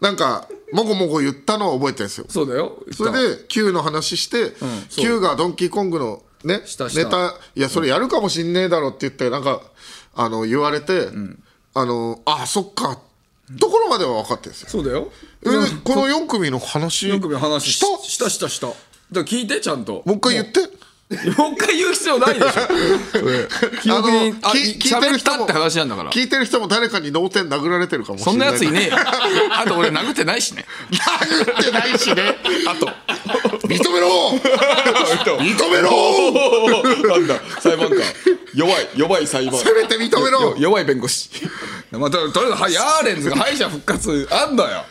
[0.01, 2.25] なんかもごもご言ったのを覚えてるんですよ。
[2.29, 2.77] そうだよ。
[2.91, 4.53] それで Q の話して、
[4.89, 6.61] Q がドンキーコングのね
[6.95, 9.61] ネタいやそれやるかもしんねえだろって言ってなんか
[10.15, 11.07] あの言われて、
[11.75, 12.99] あのあそっか。
[13.59, 14.69] ところまでは分かってるんですよ。
[14.69, 15.11] そうだよ
[15.45, 15.49] え
[15.83, 17.85] この4組の話？4組の話した？
[18.07, 18.67] したしたした。
[19.11, 20.03] だ聞いてちゃんと。
[20.05, 20.61] もう一回言って。
[21.37, 22.49] もう一回言う必要ないでしょ。
[23.83, 26.11] 記憶に聞いてる人も喋って話なんだから。
[26.11, 28.33] 聞いてる人も誰かに脳天殴られてるかもしれない。
[28.33, 28.97] そんなやついねえよ。
[29.53, 30.65] あと俺殴ってないしね。
[30.91, 32.37] 殴ってないしね。
[32.67, 32.87] あと。
[33.67, 34.31] 認めろ！
[35.39, 37.09] 認めろ！
[37.09, 37.99] なんだ裁判官。
[38.55, 39.59] 弱い弱い裁判。
[39.59, 40.41] せめて認めろ！
[40.41, 41.29] よ弱い弁護士。
[41.91, 44.83] まあととりあえずはヤーレンズが敗者復活あんだよ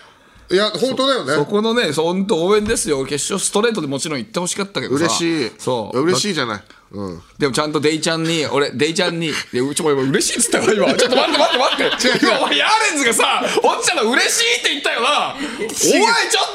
[0.50, 1.34] いや本当だよね。
[1.34, 3.04] そこのね本当応援ですよ。
[3.04, 5.04] 決勝ストレートでもちろん行ってほしかったけどさ。
[5.04, 5.50] 嬉しい。
[5.58, 6.00] そう。
[6.02, 6.62] 嬉しいじゃない。
[6.92, 7.22] うん。
[7.38, 10.92] でもちゃんとデイちゃんに、俺、デイちゃんに、 いや、うちも今嬉しいっつったよ、今。
[10.94, 12.26] ちょっと待って待って待って。
[12.26, 15.34] 今、お前、ヤーレンズがさ、おっちゃんの嬉しいって言ったよな。
[15.38, 16.52] お前、ちょっ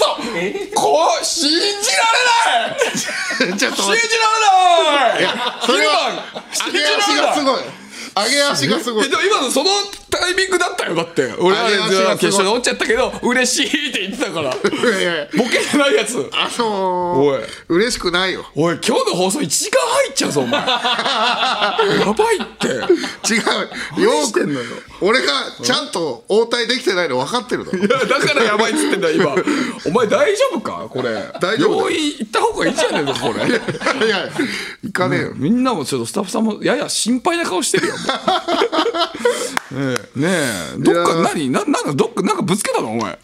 [0.73, 1.65] と、こう、信じら
[3.41, 3.57] れない。
[3.57, 5.57] ちょっと信じられない。
[5.65, 7.61] それはヒルマン上げ足がすごい
[8.25, 9.05] 上げ足がすごい。
[9.05, 9.69] えでも今のその
[10.09, 11.33] タイミングだったよだって。
[11.39, 14.53] 俺ヤーレンズが決勝で落ちちゃったけど嬉しいって言ってたから。
[14.53, 16.29] いやいやボケてないやつ。
[16.33, 17.41] あのー、おい。
[17.69, 18.45] 嬉しくないよ。
[18.55, 20.61] おい今日の放送1時間入っちゃうぞお前。
[20.65, 22.67] やばいって。
[22.67, 23.39] 違
[23.99, 24.01] う。
[24.01, 24.65] よしてんのよ。
[25.01, 27.79] 俺がちゃんと応対できてないの分かってるだろ。
[27.79, 29.35] いやだからやばいっつってんだよ今。
[29.85, 30.87] お前大丈夫か？
[30.89, 31.13] これ。
[31.39, 31.77] 大丈夫。
[31.77, 34.07] 病院行った方がいいじゃねえかこれ。
[34.07, 34.29] いや
[34.83, 37.95] 行かねえよ、みんなもちょっとスタッフさんもやや心配な顔してるよ
[39.71, 40.19] ねえ。
[40.19, 40.27] ね
[40.75, 42.91] えどっか何ななんかどっかなんかぶつけたの？
[42.91, 43.19] お前。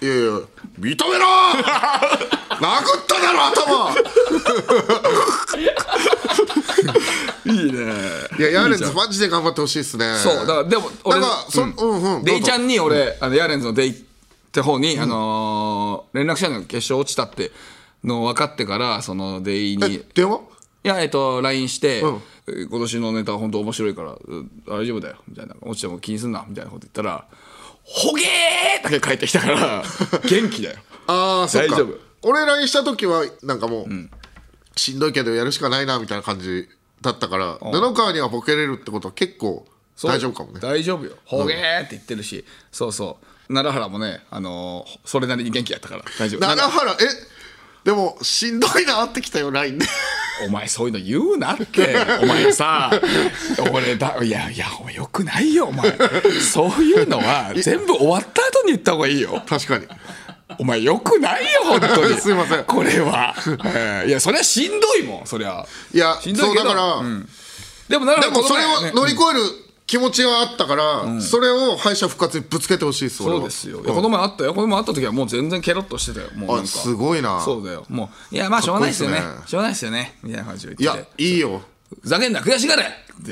[0.00, 0.30] いやいや
[0.78, 0.94] 認めろ！
[1.58, 3.90] 殴っただろ頭！
[7.52, 7.80] いいね。
[8.38, 10.14] いやヤーレンズマジで頑張ってほしいっすね。
[10.22, 11.74] そうだからでも俺だからそうん。
[12.16, 13.94] うんデイちゃんんに俺あのヤーレンズのデイっ
[14.52, 16.60] て方に、あのー連絡したのよ。
[16.62, 17.50] 決勝落ちたって
[18.04, 19.94] の分かってからそのデイに。
[19.96, 20.40] え電話？
[20.84, 22.22] いや、えっと、LINE して、うん。
[22.48, 25.54] えー今年のネタ本当面白いから、うん大丈夫だよ、みたいな。
[25.62, 27.26] 落ちても気にすんな、みたいなこと言ったら、
[27.82, 29.82] ほげーだけ帰ってきたから、
[30.28, 30.78] 元気だよ。
[31.06, 31.74] ああそっか。
[31.74, 31.98] 大丈夫。
[32.22, 33.88] 俺 LINE した時はなんかもう、
[34.78, 36.68] しんどいけどやるしかないなみたいな感じ
[37.00, 39.66] だったから布川にはボケれるってことは結構
[40.02, 40.60] 大丈夫かもね。
[40.60, 41.12] 大丈夫よ。
[41.24, 43.52] ほげーって言ってるし、そうそう。
[43.52, 46.40] 奈良原もね、あのーそれなりに元気やったから、大丈夫。
[46.40, 47.06] 奈良原え？
[47.84, 49.86] でもしんどいなってきたよ LINE で
[50.46, 51.96] お前そういうの言うなって。
[52.22, 52.90] お前さ
[53.72, 55.92] 俺だいやいやお前よくないよお前。
[56.52, 59.42] そういうのは全部終わった後に言った方がいいよ。
[59.46, 59.86] 確かに。
[60.58, 62.14] お前よくないよ本当に。
[62.20, 62.64] すいません。
[62.64, 66.64] これは、えーいやそれはしんどいもんそりゃいやしんどいけど。
[66.64, 67.28] そうだから、ん。
[67.88, 76.64] でもなるでもそれを乗りえ越える気持ちがあったから、それを敗者復活にぶつけてほしいですそうですよ、いやこの前あったよこの前会った時はもう全然ケロッとしてたよもうなんか。
[76.64, 77.40] あすごいな。
[77.40, 77.86] そうだよ。
[77.88, 79.16] もういやまあしょうがないですよね。
[79.16, 79.22] ね。
[79.46, 80.18] しょうがないですよね。
[80.22, 80.74] みたいな感じで。
[80.74, 81.62] い言っててやいいよ。
[82.02, 82.84] ふざけんな悔しがれ。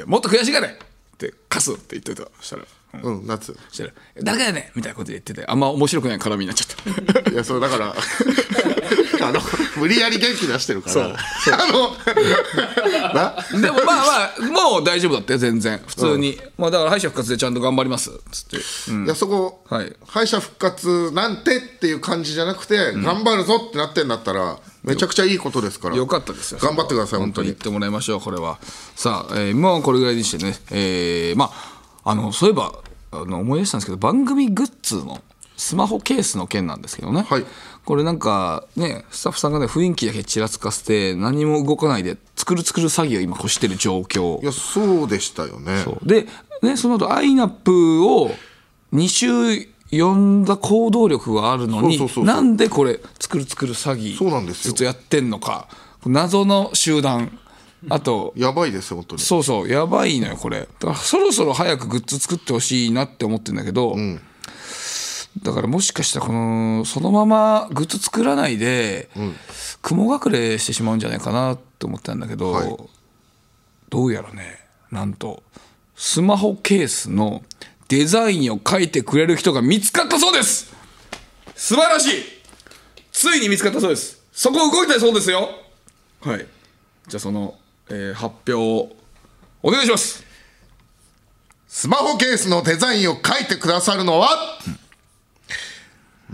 [0.06, 0.68] もっと悔しがれ。
[0.68, 0.72] っ
[1.18, 2.26] て貸すって言ってた。
[2.40, 2.62] そしたら、
[3.02, 3.20] うん。
[3.20, 3.90] うんしたら
[4.22, 7.30] 「だからね」みたいなこと言っててあんま面白くない絡みになっちゃった。
[7.30, 7.94] いやそうだから
[9.28, 9.40] あの
[9.76, 11.06] 無理やり元気出してるから。
[11.06, 11.08] あ
[11.72, 11.96] の
[13.14, 13.36] な？
[13.60, 15.80] でもまあまあもう大丈夫だったよ全然。
[15.86, 18.10] 普通に、まあだから敗者復活でちゃんと頑張ります。
[18.10, 18.58] っつって、
[18.92, 19.04] うん。
[19.04, 19.92] いやそこ、はい。
[20.06, 25.96] 敗者復活なんてっていう感じじゃなくて、頑張るぞってなってんだったらめちゃくちゃいいことですから。
[25.96, 26.58] よかったですよ。
[26.60, 27.48] 頑張ってください本本当に。
[27.48, 28.58] 言ってもらいましょうこれは。
[28.94, 30.58] さあ、えー、今はこれぐらいにしてね。
[30.70, 31.76] えー、まあ
[32.10, 32.72] あのそういえば
[33.10, 35.20] ああの思い出したんですけど番組グッズの
[35.56, 37.46] スマホケースの件なんですけどね、はい
[37.86, 44.42] これなんかねスタッフさんがね雰囲気だけちらつかせて何も動かないで作る作る詐欺を今こしてる状況。
[44.42, 45.84] いやそうでしたよね。
[46.02, 46.26] で、
[46.62, 48.32] ね、その後アイナップを
[48.92, 54.70] 2週読んだ行動力があるのになんでこれ作る作る詐欺そうなんですよ。
[54.70, 55.68] ずっとやってんのか。
[56.04, 57.38] 謎の集団。
[57.88, 59.22] あとやばいですよ本当に。
[59.22, 60.60] そうそうやばいのよこれ。
[60.60, 63.94] だからそろそろ早くグッズ作ってほしいなって思ってるんだけど、
[65.42, 69.08] だからもしかしたらこのそのままグッズ作らないで、
[69.82, 72.76] 雲隠れしてしまうんじゃないかなと思ったんだけど、はい。
[73.90, 74.58] どうやらね
[74.90, 75.42] なんと
[75.94, 77.42] スマホケースの
[77.88, 80.74] デザインを描いてくれる人が見つかったそうです。
[81.54, 82.22] 素晴らしい。
[83.12, 84.22] ついに見つかったそうです。
[84.32, 85.48] そこ動いたそうですよ。
[86.20, 86.46] はい。
[87.08, 87.56] じゃあその、
[87.88, 88.96] えー発表を
[89.62, 90.24] お願いします。
[91.68, 94.28] スマホケースのデザインを描いてくださるのは、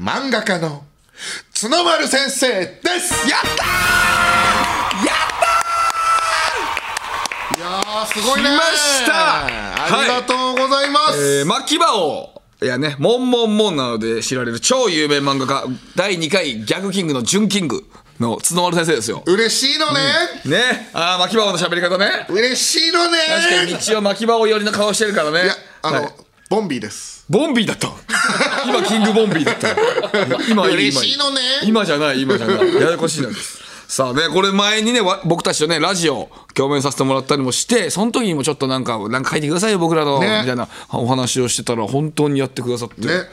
[0.02, 0.82] 漫画家の
[1.54, 3.30] 角丸先生です。
[3.30, 5.06] やったー！
[5.06, 5.16] やっ
[7.54, 7.56] たー！
[7.56, 8.48] いやーすごいね。
[8.48, 9.44] 来ました！
[9.46, 17.84] ありがとうございます、えー、巻き場をいやね、モンモンモンなので知られる超有名漫画家、第2回ギャグキングの準キング
[18.18, 19.22] の角丸先生ですよ。
[19.26, 20.00] 嬉しいのね、
[20.46, 22.26] ね、ああ、巻き場の喋り方ね。
[22.28, 23.18] 嬉しいのね。
[23.28, 25.44] 確かに道を巻き場を寄りの顔してるからね。
[25.44, 26.12] いやあの、はい。
[26.50, 27.88] ボンビーですボンビーだった。
[28.68, 29.70] 今、キングボンビーだった。
[30.26, 32.74] 今、今嬉しいのね今じゃない、今じゃない。
[32.74, 33.58] ややこしいのです。
[33.88, 43.06] さあね、これ前にね、わ僕たちとね、ラジオ共演させてもらったりもして、その時にもちょっとなんか、なんか書いてくださいよ、僕らの、ねみたいなお話をしてたら、本当にやってくださって。
[43.06, 43.24] ね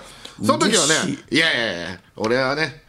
[0.41, 2.83] その時はねいやいやいや俺はね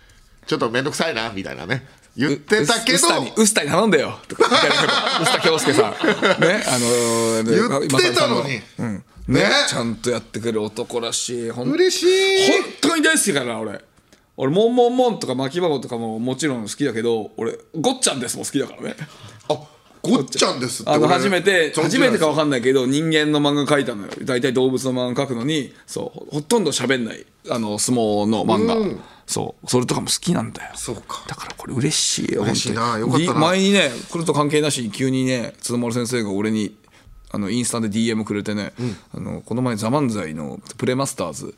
[0.46, 1.84] ちょっと面倒くさいなみたいなね
[2.16, 2.98] 言ってたけど
[3.36, 4.18] ウスタに、頼んでよ。
[4.28, 4.44] とか。
[5.22, 5.92] ウスタ京介さん。
[5.92, 5.96] ね、
[6.66, 9.04] あのーね言ってたのにうん。
[9.28, 9.40] ね。
[9.42, 9.50] ね。
[9.68, 11.50] ちゃんとやってくれる男らしい。
[11.50, 12.50] ほん嬉しい。
[12.50, 13.80] 本当に大好きだから、俺。
[14.36, 18.96] 俺、モンモンモンとか巻き箱とかももちろん好きだけど、俺、ゴッちゃんですも好きだからね。
[19.48, 19.58] あ
[20.02, 24.12] ごっちゃんですってあの俺初めて初めてか分かんないけど人間の漫画描いたのよ。
[24.22, 27.26] 大体動物の漫画描くのにそうほほとんど喋んない。
[27.50, 28.76] あの相撲の漫画、
[29.26, 29.70] そう。
[29.70, 30.70] それとかも好きなんだよ。
[30.74, 31.22] そうか。
[31.28, 32.98] だからこれ嬉しいよ嬉しいな。
[32.98, 36.74] よかった前にねこれと関係なしに急にね鶴丸先生が俺に
[37.32, 38.72] あのインスタで DM くれてね、
[39.14, 41.54] あのこの前「ザ漫才のプレマスターズ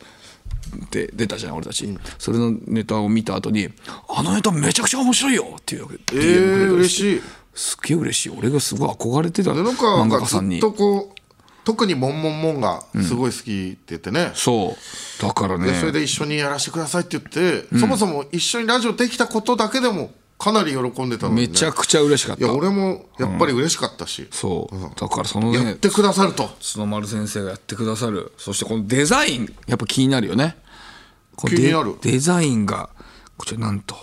[0.85, 3.69] って出たじゃん俺たち、それのネタを見た後に
[4.09, 7.03] 「あのネタめちゃくちゃ面白いよ」っていうわけでえ DM くれー、たり嬉して。
[7.03, 7.23] しい。
[7.55, 8.31] すっげえ嬉しい。
[8.31, 10.61] 俺がすごい憧れてた布漫画家さんに。
[11.65, 13.45] 特に「モンモンモン」がすごい好きっ
[13.77, 15.23] て言ってね、そう。
[15.23, 15.67] だからね。
[15.67, 20.11] でそれで一緒にやらせてくださいって言って、そもそも一緒にラジオできたことだけでも
[20.43, 22.45] かなり喜んでたのに、ね、めちゃくちゃ嬉しかった。
[22.45, 25.01] いや俺もやっぱり嬉しかったし、そう。
[25.01, 26.51] だからそのねやってくださると。
[26.75, 28.33] 角丸先生がやってくださる。
[28.39, 29.55] そしてこのデザイン。
[29.69, 30.57] やっぱ気になるよね。
[31.47, 31.97] 気になる。
[32.03, 32.91] デデザインが
[33.37, 33.95] こちらなんと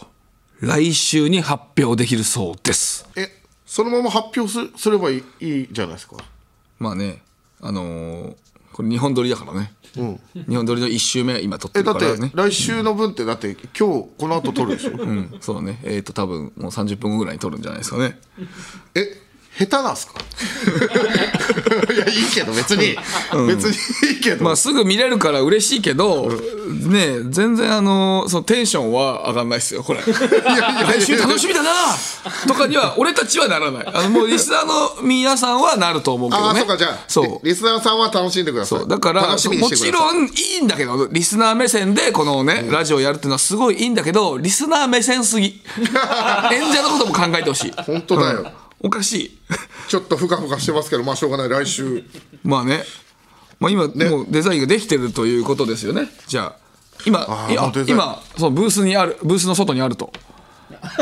[0.62, 3.06] 来週に発表できるそうです。
[3.18, 3.28] え
[3.66, 6.16] そのまま発表すすればいいいいじゃないですか。
[6.80, 7.22] まあね
[7.60, 8.36] あのー
[8.80, 9.74] これ日本撮りだからね、
[10.48, 15.82] 日本撮りの1週目今撮ってえだってるからね来週の分ってだって今日この後撮るでしょ、うんそうね。
[15.84, 18.18] えっ、と多分もう30分後ぐらいに撮るんじゃないですかね。
[18.96, 19.02] え
[19.60, 20.14] 下手なんすか？
[21.94, 22.96] いやいいけど別に、
[23.48, 30.00] 別にいいけど、まあすぐ見れるから嬉しいけど、ねえ全然あのそのテンションは上がんないですよこれ。
[30.02, 31.70] 来週楽しみだな！
[32.48, 33.88] とかには俺たちはならない。
[33.94, 37.46] あのもうリスナーの皆さんはなると思うけああどねそうかじゃあそう。
[37.46, 38.80] リスナーさんは楽しんでください。
[38.80, 38.88] そう。
[38.88, 40.30] だからもちろんい
[40.62, 45.62] いんだけどリスナー目線でこのね、ラジオやるっていうのはすごいいいんだけどリスナー目線すぎ。
[46.54, 47.74] 演者のことも考えてほしい。
[47.86, 48.48] 本当だよ、うん
[48.82, 49.40] おかしい。
[49.88, 51.50] ちょっとふかふかしてますけどまあしょうがない。
[51.50, 52.04] 来週。
[52.44, 52.84] まあね、
[53.60, 56.10] まあ、今、もうデザインができてるということですよね。
[56.28, 56.70] じゃあ
[57.06, 57.48] 今
[57.88, 60.12] 今そうブースにあるブースの外にあると。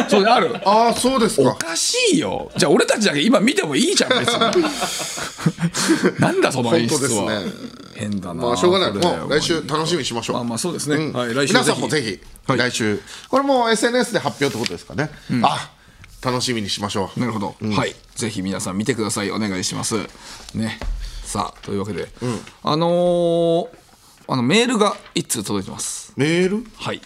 [0.10, 0.56] そうある。
[0.68, 1.52] ああそうですか。
[1.52, 2.52] おかしいよ。
[2.58, 4.63] じゃあ俺たちだけ今見てもいいじゃん別に。
[6.20, 7.78] なんだその演出は、本当ですね。
[7.96, 8.94] 変だなまあしょうがない。
[8.94, 10.36] もう来週楽しみにしましょう。
[10.38, 11.13] まあまあそうですね、うん。
[11.13, 12.60] はい、来週皆さんもぜひ、はい。
[12.60, 13.02] 来週。
[13.30, 15.12] これも SNS で発表ってことですかね、
[15.44, 15.70] あ
[16.24, 17.20] 楽しみにしましょう。
[17.20, 17.96] なるほど、はい。
[18.16, 19.32] ぜひ皆さん見てください。
[19.32, 19.96] お願いします。
[20.56, 20.80] ね。
[21.24, 22.08] さあというわけで、
[22.64, 23.68] あのー
[24.30, 26.12] あのメールが一通届いてます。
[26.18, 26.66] メール？
[26.76, 27.02] はい。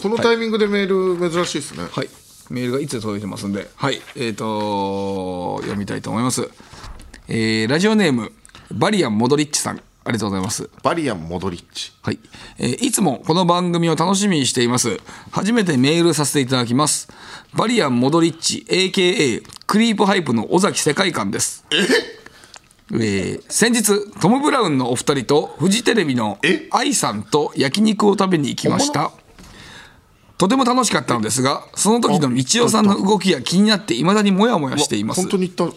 [0.00, 2.08] このタイミングでメール珍しいですね、はい、
[2.50, 6.48] メールがいつ届いてますんで、はい、えっ、と読みたいと思います。
[7.28, 8.32] えーラジオネーム
[8.72, 10.70] バリアンモドリッチさん、ありがとうございます。
[10.82, 12.18] バリアン・モドリッチはい、
[12.56, 14.96] えーいつもこの番組を楽しみにしています。
[15.30, 17.08] 初めてメールさせていただきます。
[17.54, 21.66] バリアン・モドリッチ、AKA クリープハイプの尾崎世界観です。
[21.70, 21.76] え？
[22.90, 26.68] ー先日トム・ブラウンのお二人とフジテレビのえ？
[26.70, 29.12] 愛さんと焼肉を食べに行きました
[30.38, 35.76] とても楽しかったのですがその時の道夫さんの動きが気になっていまだにモヤモヤしています本当に言った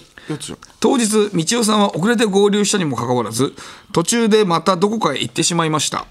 [0.80, 3.54] 当日道夫さんは遅れて合流したにもかかわらず
[3.94, 6.06] 途中でまたどこかへ行ってしまいました。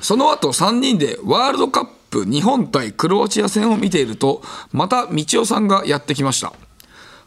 [0.00, 4.42] その後3人でワールドカップ日本対クロアチア戦を見ていると
[4.72, 6.52] また道夫さんがやってきました。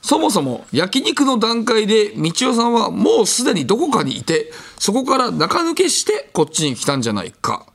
[0.02, 7.66] そもそも焼肉の段階で道夫さんはもうすでにどこかにいてそこから中抜けしてこっちに来たんじゃないか。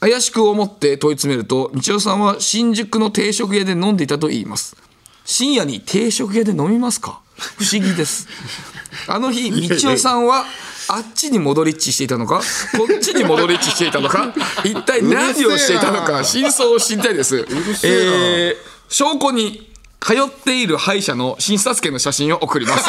[0.00, 4.76] 怪しく思って問い詰めると道夫さんは新宿の定食屋で飲んでいたと言います。
[5.24, 7.20] 深夜に定食屋で飲みますか？
[7.56, 8.28] 不思議です。
[9.06, 10.44] あの日道夫さんは
[10.88, 12.40] あっちに戻りっちしていたのか
[12.76, 14.32] こっちに戻りっちしていたのか
[14.64, 17.46] 一体何をしていたのか真相を知りたいです。
[17.74, 19.70] せえー証拠に
[20.00, 22.88] 通っている歯医者の診察券の写真を送ります。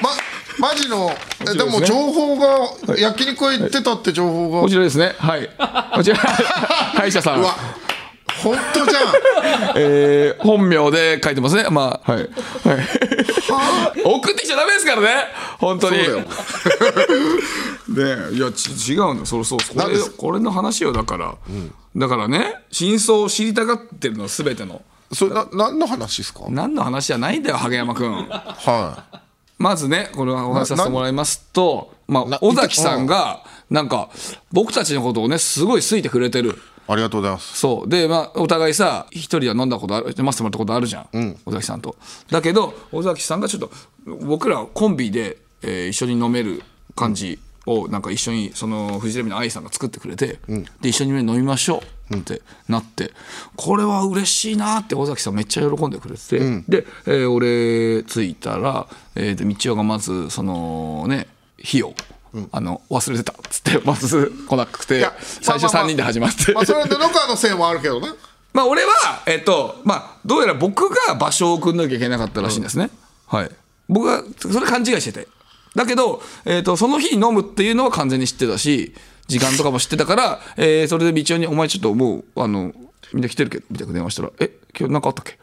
[0.00, 4.60] まマジのえでも情報が焼肉屋行ってたって情報が。
[4.60, 5.16] こちらですね。
[5.18, 5.50] はい。
[5.94, 7.42] こちら歯医者さん
[8.42, 9.04] 本当じゃん
[9.76, 11.66] えー本名で書いてますね。
[11.70, 12.22] まあ、はい。
[12.22, 12.28] はい。
[14.04, 15.08] 送ってきちゃダメですからね。
[15.58, 16.04] 本当に。
[16.04, 16.14] そう
[17.94, 19.26] だよで、いや、ち違うん。
[19.26, 19.58] そうそう。
[19.58, 20.92] これこれの話よ。
[20.92, 21.34] だから。
[21.96, 24.82] だからね、真相を知りたがってるの、すべての。
[25.12, 26.44] それな何の話ですか？
[26.48, 28.26] 何の話じゃないんだよ、萩山くん。
[28.28, 29.04] は
[29.58, 34.08] まずね、これはお話しさせてもらいますと、まあな、尾崎さんが、なんか、
[34.52, 36.56] 僕たちのことをね、すごい好いてくれてる。
[36.90, 37.58] いありがとうございます。
[37.58, 37.88] そう。
[37.88, 41.96] でまあお互いさ一人では飲んだことある飲ませてもらったことあるじゃん、尾崎さんと。
[42.30, 43.70] だけど尾崎さんがちょっと
[44.26, 46.62] 僕らコンビで、えー一緒に飲める
[46.96, 50.40] 感じをなんか一緒にそのフジテレビの愛さんが作ってくれて、
[50.80, 51.80] で一緒に飲みましょう。
[52.12, 53.12] ってなって、
[53.54, 61.94] これは嬉しいなって尾崎さんめっちゃ喜んでくれてて、で、えー俺着いたら、えーで道夫がまずそのね火を、
[62.52, 66.52] あの忘れてたっつって まず来なくて最初3人で始まって。
[66.52, 68.08] まあそれは布川のせいもあるけどね
[68.52, 68.90] まあ俺は、
[69.26, 72.90] えっと、まあ、どうやら僕が場所を送んなきゃいけなかったらしいんですね。
[73.28, 73.50] はい。
[73.88, 75.28] 僕は、それ勘違いしてて。
[75.76, 78.92] だけど、えっと、その日飲むっていうのは完全に知ってたし、
[79.28, 82.72] 時間とかも知ってたから、 えーそれで道夫に、お前ちょっともう、あの、
[83.12, 85.38] みんな来てるけど、みたいな電話したら、え、今日なんかあったっけ？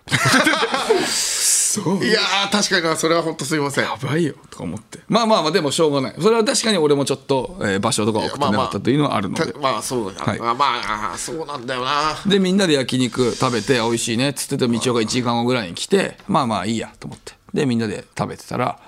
[1.83, 2.03] そう？
[2.05, 3.83] いやー確かになそれは本当すいません。
[3.85, 4.99] やばいよとか思って。
[5.07, 6.15] まあまあまあでもしょうがない。
[6.21, 10.39] それは確かに俺もちょっと、えー場所とか送ってなかったというのはあるので、たまあそうだ、はい。
[10.39, 10.65] まあま
[11.13, 12.15] あそうなんだよな。
[12.25, 17.33] でみんなで焼肉食べて美味しいねっつってて道夫が1時間後ぐらいに来てまあまあいいやと思って。
[17.53, 18.79] でみんなで食べてたら、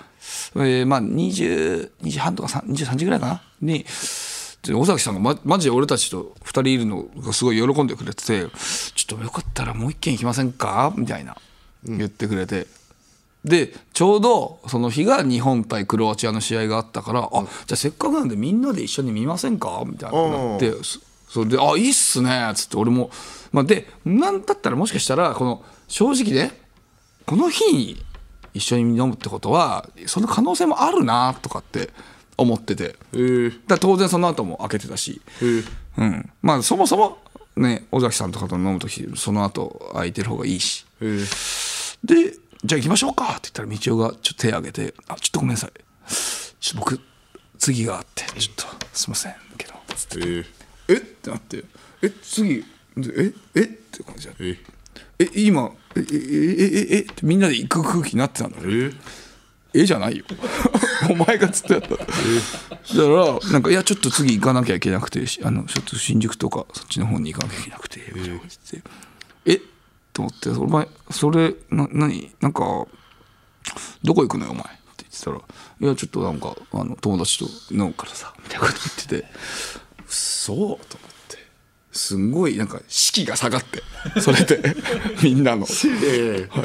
[0.55, 3.41] えーまあ20 2時半とか3 23時ぐらいかな？
[3.61, 3.85] に
[4.63, 8.47] で尾崎さんがまマジで俺たちと2人いるのがすごい喜んでくれてて
[8.95, 11.37] 「ちょっとよかったらもう一軒行きませんか?」みたいな
[11.85, 12.67] 言ってくれて。
[13.45, 19.81] でちょうどその日が日本対クロアチアの試合があったから、あじゃあせっかくなんでみんなで一緒に見ませんか？
[19.85, 20.99] みたいななってそ
[21.29, 23.11] それで「あいいっすね」っつって俺も、
[23.51, 26.51] まあ、でなんだったらもしかしたらこの正直ね
[27.25, 28.03] この日に
[28.53, 31.91] 一緒に飲むってことはその可能性もあるなとかって
[32.35, 32.97] 思ってて、だか
[33.69, 35.21] ら当然その後も開けてたし、
[35.97, 37.19] うん、まあそもそも
[37.55, 40.85] ね尾崎さんとかと飲む時その後空いてる方がいいし。
[42.03, 45.71] でじゃあ行きましょうかって言ったら道夫がちょっと手を挙げて「あちょっとごめんなさい。
[46.59, 46.99] ちょっと僕
[47.57, 50.45] 次があってちょっとすいませんけど」つって
[50.89, 50.93] 「え？
[50.95, 51.63] っ?」てなって
[52.03, 52.65] 「え次
[52.97, 53.61] ええ？
[53.61, 54.59] って感じだえ
[55.19, 56.07] え今えええ
[56.93, 58.91] ええってみんなで行く空気になってたんだえ
[59.73, 60.25] えじゃないよ。
[61.11, 61.89] お前がずっとやった。
[61.89, 62.05] だか
[62.93, 68.83] らなんか「いやちょっと次行かなきゃいけなくてしあのちょっと新宿とかそっちの方に行かなきゃいけなくて」みたいな感じで。
[69.45, 69.61] え？
[70.19, 72.61] と思って「お前それな何なんか
[74.03, 75.37] どこ行くのよお前」って言ってたら
[75.79, 79.25] 「いやちょっとなんかあの友達と飲むからさ」みたいなこと言ってて
[80.07, 80.79] 「そう」と思っ
[81.29, 81.37] て
[81.93, 83.81] すんごいなんか士気が下がって
[84.19, 84.75] それで
[85.23, 85.65] みんなの。
[86.49, 86.63] は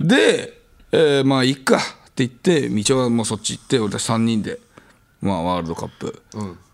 [0.00, 0.60] い、で、
[0.90, 1.80] えーまあいいかっ
[2.14, 4.58] て言って道夫はもうそっち行って俺たち3人で、
[5.20, 6.22] まあ、ワールドカップ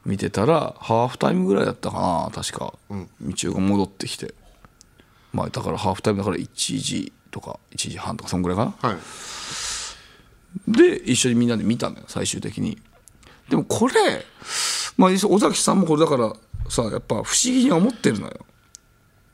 [0.05, 4.35] 見てたら、ハーフタイムぐらいだったかな確か、道夫が戻ってきて。
[5.33, 8.89] まあ、だからハーフタイムだから1時とか1時半とかそんぐらいかな。
[8.91, 8.99] はい。
[10.67, 12.79] で一緒にみんなで見たのよ最終的に。
[13.49, 13.95] でもこれ、
[14.97, 16.33] まあ、尾崎さんもこれだから
[16.69, 18.47] さやっぱ不思議に思ってるのよ。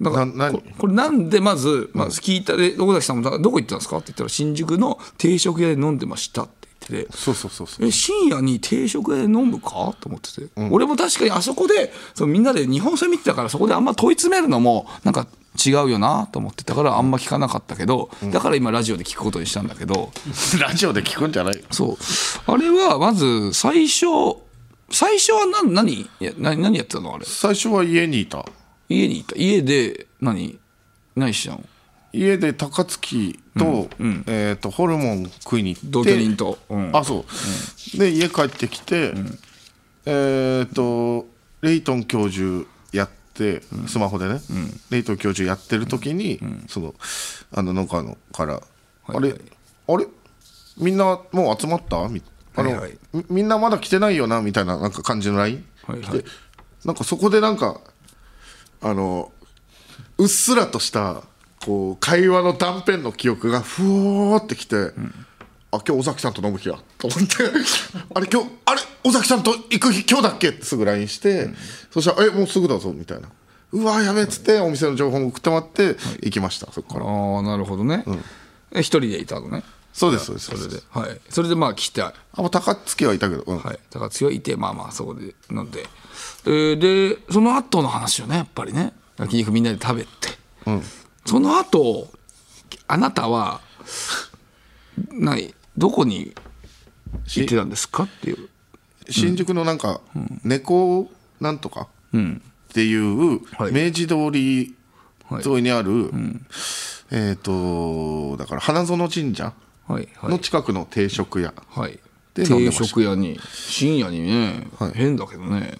[0.00, 3.96] だからここれなんでまず、まあ、聞いたで尾崎さんもどこ行ったんですか？
[3.96, 6.53] って言ったら新宿の定食屋で飲んでましたって。
[6.62, 7.87] 言ってそうそうそうそう。
[7.87, 9.95] え深夜に定食屋で飲むか？
[10.01, 15.26] と思ってて、俺も確かにあそこでそのみんなで日本戦見てたからそこであんま問い詰めるのもなんか
[15.64, 20.12] 違うよなと思ってたからあんま聞かなかったけど、だから今ラジオで聞くことにしたんだけど、
[20.61, 21.64] ラジオで聞くんじゃない？
[21.70, 21.97] そう。
[22.47, 24.07] あれはまず最初
[24.91, 25.93] 最初は何何？
[25.95, 27.24] いや何何やってたのあれ？
[27.26, 28.45] 最初は家にいた。
[28.89, 29.34] 家にいた。
[29.37, 30.59] 家で何？
[31.16, 31.64] 何してたの？
[32.12, 33.88] 家で高槻と,、
[34.26, 36.96] えー、とホルモン食いに行って同居人と、うん。
[36.96, 37.24] あそ
[37.94, 39.12] う、で家帰ってきて、
[40.07, 41.26] えっ、と
[41.62, 44.40] レイトン教授やってスマホでね、
[44.90, 46.94] レイトン教授やってる時に、その
[47.52, 48.62] あの農家のから
[49.09, 49.34] 「あれ
[49.88, 50.07] あれ？
[50.78, 52.22] みんなもう集まった?」み
[52.54, 52.82] あの、
[53.12, 54.40] みみんなまだ来てないよな？
[54.40, 56.22] みたいななんか感じの LINE、はいは
[56.84, 57.80] なんかそこでなんか
[58.80, 59.32] あの
[60.18, 61.22] うっすらとした
[61.66, 64.92] こう会話の断片の記憶がふおーってきて、
[65.72, 66.78] あ今日尾崎さんと飲む日や。
[66.96, 67.34] と思って。
[68.14, 68.80] あれ今日あれ？
[69.04, 70.50] 尾崎さんと行く日今日だっけ？
[70.50, 71.50] ってすぐ LINE して、
[71.90, 73.28] そしたら「えもうすぐだぞ」みたいな
[73.72, 77.06] 「うわやべえ」っつってお店の情報も送ってもらって行きましたそこから。
[77.06, 78.04] ああなるほどね、
[78.72, 79.64] え一人でいたのね。
[79.92, 80.50] そうですそうです。
[80.50, 80.82] それで。
[80.90, 81.20] はい。
[81.30, 82.02] それでまあ来て。
[82.02, 83.56] はあ高槻はいたけど、うん。
[83.56, 83.60] い。
[83.90, 85.86] 高津がいてまあまあそこで飲んで、
[86.44, 88.92] えーでその後の話よねやっぱりね。
[89.18, 90.08] 焼肉みんなで食べて、
[91.27, 92.09] その後
[92.89, 93.61] あなたは
[95.11, 96.35] ないどこに
[97.27, 98.05] 行ってたんですか？
[98.05, 98.49] っていう。
[99.11, 100.01] 新宿のなんか、
[100.43, 101.11] 猫
[101.41, 102.18] なんとかっ
[102.72, 103.72] ていうはい。
[103.72, 104.74] 明治通り
[105.29, 106.11] はい沿いにある、
[107.11, 109.53] えっ、とだから花園神社
[110.22, 111.99] の近くの定食屋、はい。
[112.35, 114.93] で定食屋に深夜にね、はい。
[114.95, 115.79] 変だけどね。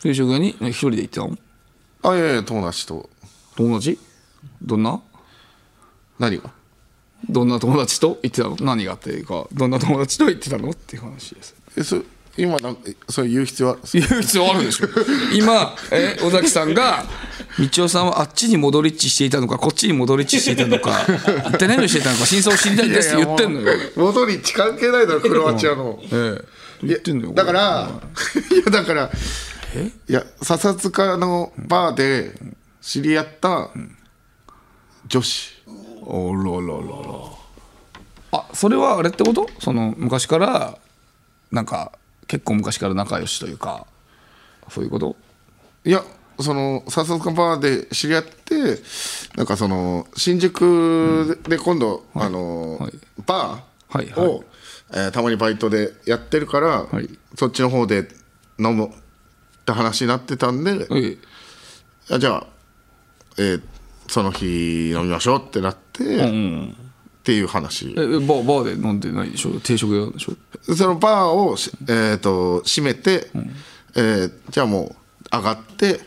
[0.00, 1.38] 定食屋にね一人で行ってたの？
[2.02, 3.08] あいやいや友達と。
[3.56, 3.98] 友達？
[4.62, 5.00] どんな？
[6.18, 6.50] 何が？
[7.28, 8.18] どんな友達と？
[8.22, 8.56] 行ってたの？
[8.60, 9.46] 何がっていうか？
[9.52, 10.70] どんな友達と行ってたの？
[10.70, 11.54] っていう話です。
[11.76, 12.02] えそ
[12.36, 14.88] 今なんえそれ言う必要ある言う必要あるでしょ。
[15.34, 17.04] 今え尾崎さんが
[17.58, 21.06] 道夫さんはあっちに戻りっちしていたのかこっちに戻りっちしていたのか
[21.48, 23.66] 一体何をしていたのか真相を知りたいですって言ってんのよ。
[23.96, 26.00] 元に関係ないだろクロアチアの。
[26.12, 26.54] ええ。
[26.82, 27.88] 言ってんのよだから
[28.52, 29.10] いやだから
[30.08, 32.32] いや笹塚のバーで
[32.82, 33.70] 知り合った
[35.06, 35.52] 女子。
[36.02, 38.40] おらららら。
[38.40, 39.48] あそれはあれってこと？
[39.60, 40.78] その昔から
[41.52, 41.92] なんか
[42.26, 43.86] 結構昔から仲良しというか
[44.68, 45.16] そういうこと？
[45.84, 46.02] いや
[46.40, 48.54] その笹塚バーで知り合って
[49.36, 52.92] なんかその新宿で今度、あのはい。
[53.24, 54.44] バはいーを、
[54.90, 57.08] えーたまにバイトでやってるから、はい。
[57.36, 58.08] そっちの方で
[58.58, 58.90] 飲むっ
[59.64, 61.18] て話になってたんで、え
[62.10, 62.46] えあじゃあ、
[63.38, 63.62] えー
[64.08, 66.28] その日飲みましょうってなって、っ
[67.22, 67.92] ていう話。
[67.92, 69.58] えバーバーで飲んでないでしょ？
[69.60, 70.74] 定食屋でしょ？
[70.74, 73.30] そのバーをし、えー、と閉めて、
[73.96, 76.00] えーじゃあもう上がって、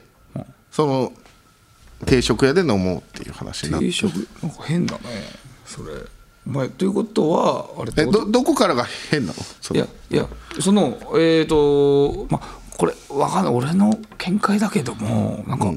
[0.72, 1.12] その
[2.06, 3.88] 定食屋で飲もうっていう話になって。
[3.88, 4.28] 定食？
[4.44, 5.02] なんか変だね
[5.66, 5.88] それ。
[6.46, 9.76] お前ということはあれえどどこからが変なの？
[9.76, 10.28] いやいや
[10.62, 13.54] そのえっ、とまあこれわかんない。
[13.54, 15.74] 俺の見解だけどもなんか、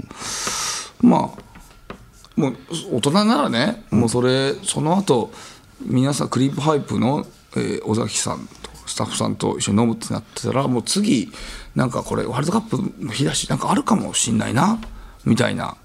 [1.00, 1.42] まあ
[2.36, 2.56] もう
[2.92, 5.32] 大人ならね、もうそれその後
[5.84, 7.26] 皆さんクリープハイプの、
[7.56, 11.30] えー尾崎さんとスタッフさんと一緒に飲むってなってたらもう次
[11.74, 14.80] なんかこれワールドカップの日だしなんかあるかもしんないな
[15.24, 15.76] みたいな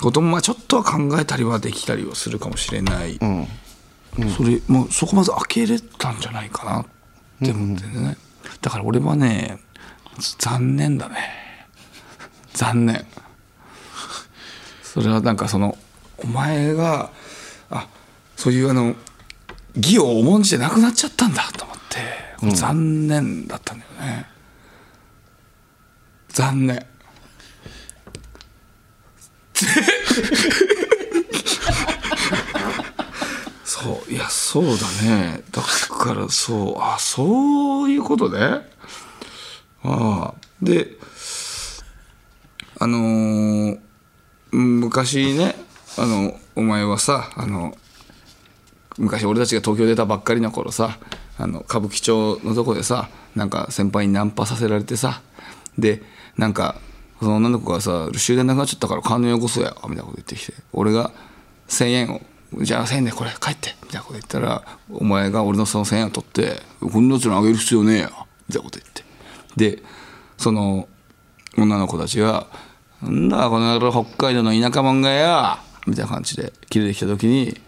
[0.00, 3.18] こともまあちょっとは考えたりはできたりはするかもしれない、
[4.36, 6.86] それもうそこまず開けれたんじゃないかなっ
[7.42, 8.16] て思ってね、
[8.60, 9.58] だから俺はね
[10.38, 11.16] 残念だね。
[12.52, 13.04] 残念。
[14.82, 15.76] それはなんかその
[16.18, 17.10] お前が
[17.70, 17.88] あ
[18.36, 18.94] そういうあの
[19.76, 21.98] 義を重んじてなくなっちゃったんだと思って、
[22.56, 24.26] 残念だったんだよね。
[26.28, 26.86] 残念。
[33.64, 34.70] そういやそうだ
[35.02, 35.42] ね。
[35.50, 38.38] だからそうあそういうことね。
[39.82, 40.34] ああ。
[40.62, 40.96] で
[42.78, 43.78] あのー
[44.52, 45.56] 昔ね
[45.96, 47.76] あのお前はさあの
[48.98, 50.98] 昔俺たちが東京出たばっかりの頃さ
[51.38, 55.22] あの歌舞伎町のとこでさなんか先輩にナンパさせられてさ
[55.78, 56.02] で
[56.36, 56.76] なんか
[57.20, 61.10] その女の子がさ終電なくなっちゃったから金よこそやみたいなこと言ってきて俺が
[61.68, 62.20] 1,000円を
[62.62, 68.10] 「じゃあ1,000円でこれ帰って」みたいなこと言ったらお前が俺のその1,000円を取って「こんなやつにあげる必要ねえよ」
[68.48, 69.04] みたいなこと言って。
[69.56, 69.82] で
[70.36, 70.88] その
[71.56, 72.46] 女の子たちが
[73.02, 77.60] 「なんだこの野郎北海道の田舎者がよ」みたいな感じで切れてきた時に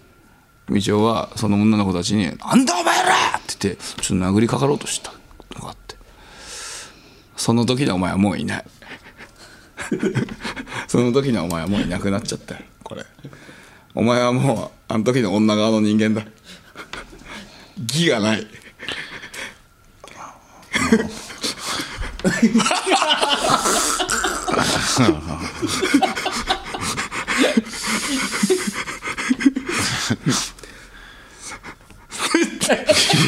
[0.68, 5.12] 道夫はその女の子たちに「なんだお前ら!」って言ってちょっと殴りかかろうとした
[5.54, 5.96] のがあって。
[7.36, 8.64] その時のお前はもういない。
[10.88, 13.04] その時のお前はもういなくなっちゃったよこれ。
[13.94, 16.26] お前はもうあの時の女側の人間だ。
[17.86, 18.46] 義がない。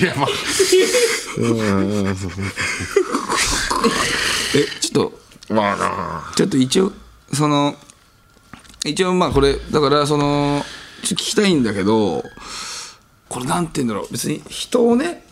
[0.01, 0.29] いやまあ。
[4.55, 6.93] えちょっとまあなちょっと一応
[7.33, 7.75] その
[8.85, 10.63] 一応まあこれだからその
[11.03, 12.23] ちょっと聞きたいんだけど
[13.29, 14.09] これなんて言うんだろう。
[14.13, 15.25] 別に人をね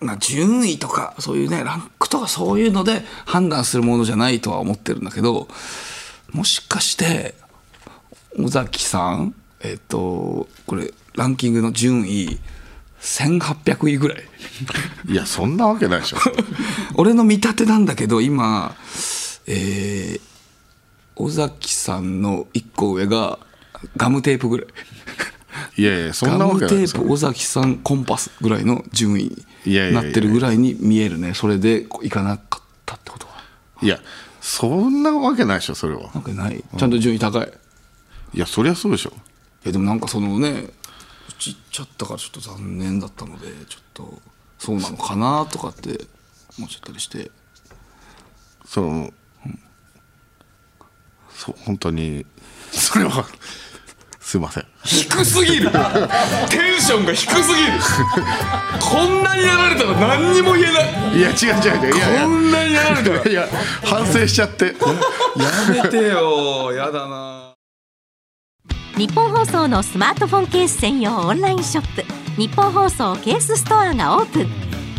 [0.00, 5.48] まあ順位とかそういうねランクとかそういうので判断するものじゃないとは思ってるんだけど
[6.32, 7.34] もしかして
[8.38, 12.38] 尾崎さんえっとこれランキングの順位
[13.00, 14.22] 1800位ぐらい。
[15.08, 16.18] いやそんなわけないでしょ。
[16.94, 18.74] 俺の見立てなんだけど今
[19.46, 20.32] えー
[21.16, 23.38] 尾崎さんの1個上が
[23.96, 24.66] ガムテープぐらい。
[25.76, 27.02] いやいやそんなガムテわけないですよ。
[27.02, 29.36] ープ尾崎さんコンパスぐらいの順位
[29.66, 31.34] になってるぐらいに見えるね。
[31.34, 33.32] それでいかなかったってことは。
[33.82, 34.00] いや
[34.40, 36.10] そんなわけないでしょそれは。
[36.14, 36.64] なんかない。
[36.76, 38.36] ちゃんと順位高いい。
[38.38, 39.12] いやそりゃそうでしょ
[39.64, 40.68] やでもなんかそのね
[41.38, 44.22] ちっちゃったからちょっと残念だったのでちょっと
[44.58, 46.06] そうなのかなとかって
[46.58, 47.30] 思っちゃったりして。
[48.64, 49.12] その、
[51.34, 52.24] そう本当に
[52.70, 53.26] それは
[54.18, 54.66] すいません。
[54.82, 55.70] 低すぎる。
[55.70, 55.78] テ
[56.78, 57.72] ンションが低すぎる。
[58.80, 60.80] こんなにやられたら何にも言えな
[61.12, 61.18] い。
[61.18, 61.96] いや違う違う違う。
[61.96, 62.22] いやいや。
[62.22, 63.30] こんなにやられたら。
[63.30, 63.48] いや
[63.84, 64.66] 反省しちゃって。
[64.66, 64.72] や
[65.82, 66.72] めてよ。
[66.72, 67.51] やだな
[68.96, 72.04] 日本放送のスマートフォンケース専用オンラインショップ
[72.40, 74.46] 日本放送ケースストアがオープン。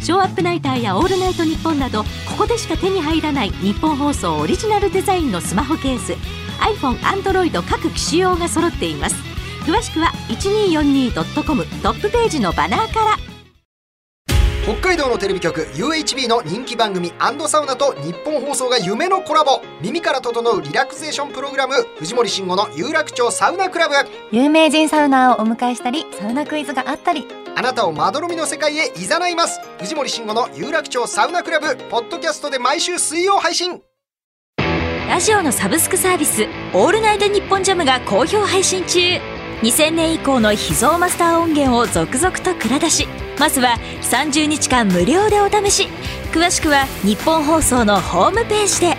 [0.01, 6.13] ショーアップナイターやオールナイトニッポンなどここでしか手に入らない日本放送オリジナルデザインのスマホケース。
[6.59, 9.15] iPhone、Android 各機種用が揃っています。
[9.65, 13.32] 詳しくは 1242.com トップページのバナーから。
[14.63, 17.11] 北海道のテレビ局 UHB の人気番組
[17.47, 19.61] サウナと日本放送が夢のコラボ。
[19.81, 23.95] 耳から整うリラクゼーションプログラム藤森慎吾の有楽町サウナクラブ。
[24.31, 27.27] 有名人サウナーをお迎えしたりサウナクイズがあったり。
[27.57, 29.59] あなたをまどろみの世界へ誘います。
[29.79, 31.75] 藤森慎吾の有楽町サウナクラブ。
[31.89, 33.81] ポッドキャストで毎週水曜配信。
[35.09, 39.19] ラジオのサブスクサービス「オールナイトニッポンジャム」が好評配信中
[39.61, 43.07] 2000年以降の秘蔵マスター音源を続々と蔵出し
[43.39, 45.87] まずは30日間無料でお試し。
[46.31, 48.97] 詳しくは日本放送のホームページで。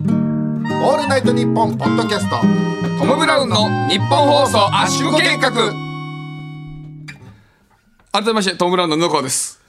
[0.00, 2.36] オールナイトニッポンポッドキャスト
[2.98, 5.50] トム・ブラウンの日本放送圧縮計画。
[8.12, 9.60] 改めましてトム・ブラウンの布川です。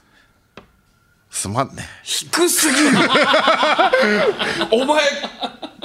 [1.30, 1.82] すまんね。
[2.04, 2.98] 低すぎる。
[4.70, 5.02] お前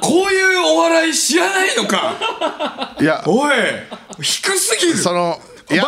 [0.02, 2.96] こういうお笑い知らないのか。
[3.00, 3.24] いや。
[3.26, 3.56] おい
[4.22, 4.98] 低すぎる。
[4.98, 5.40] その
[5.72, 5.86] いや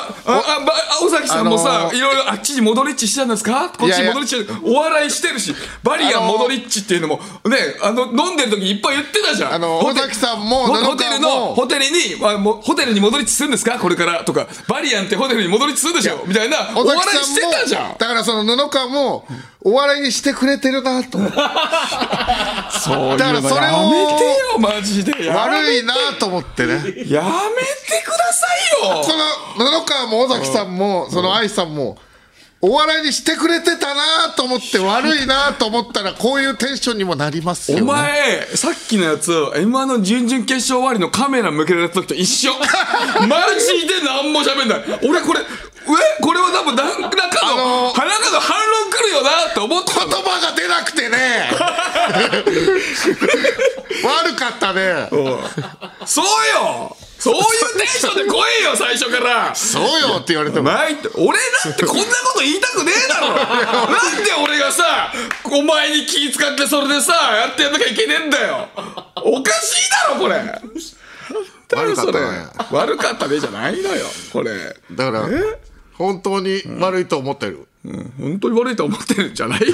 [1.03, 3.69] 尾崎さんもさ、あのーいろいろあっちにモドリッチしてたんですか？
[3.69, 7.15] こっちにモドリッチお笑いしてるしバリアン、あのーモドリッチっていうのも
[7.45, 9.53] ねあの飲んでる時にいっぱい言ってたじゃん。
[9.53, 13.79] あの尾崎さんもホテルのホテルにあもうホテルにモドリッチするんですか？
[13.79, 14.47] これからとか。
[14.67, 16.23] バリアンってホテルにモドリッチするでしょ？
[16.27, 17.97] みたいなお尾笑いしてたじゃん。
[17.97, 19.25] だからその布川も
[19.63, 21.37] お笑いにしてくれてるなと思って
[22.83, 23.25] そうだ。
[23.25, 24.23] からそれをやめて
[24.53, 25.11] よマジで。
[25.31, 26.73] 悪いなと思ってね。
[26.75, 27.23] やめてくだ
[28.33, 28.47] さ
[28.85, 29.01] いよ。
[29.01, 31.97] この布川も尾崎さんもその愛さんも
[32.63, 42.51] お笑いにしてくれてたなと思って悪いなと思ったらこういうテンションにもなりますよ、ね、お前さっきのやつ m 1の準々決勝終わりのカメラ向けられた時と一緒。
[43.27, 44.83] マジで何も喋んない。
[45.09, 45.45] 俺これえ？
[46.21, 47.17] これは多分何らか
[47.47, 50.11] の、あのー鼻かの反論来るよなって思ってたの。
[50.11, 51.49] 言葉が出なくてね。
[54.05, 55.09] 悪かったね。
[56.05, 59.53] そうよそういうテンションで来いよ最初から。
[59.53, 60.71] そうよって言われても。
[60.71, 61.07] ないって。
[61.15, 63.27] 俺だって こんなこと言いたくねえだろ。
[63.27, 65.13] なんで俺がさ
[65.45, 68.67] お前に気使ってそれでさやってやんなきゃいけねえんだよ。
[69.17, 70.35] おかしいだろこれ。
[71.77, 72.11] 悪かったね。
[72.11, 72.79] それ。
[72.79, 74.75] 悪かったねじゃないのよこれ。
[74.91, 75.29] だから
[75.99, 77.67] 本当に悪いと思ってる、
[78.17, 79.67] 本当に悪いと思ってるんじゃないよ。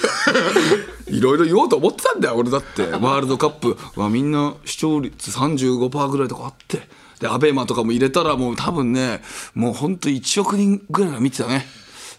[1.07, 2.81] いろいろ言おうと思ってたんだよ俺だって。
[2.81, 3.77] ワールドカップ。
[3.95, 6.89] はみんな視聴率35%ぐらいとかあって
[7.19, 9.21] でアベマとかも入れたらもう多分ね
[9.55, 11.65] もう本当1億人ぐらいが見てたね。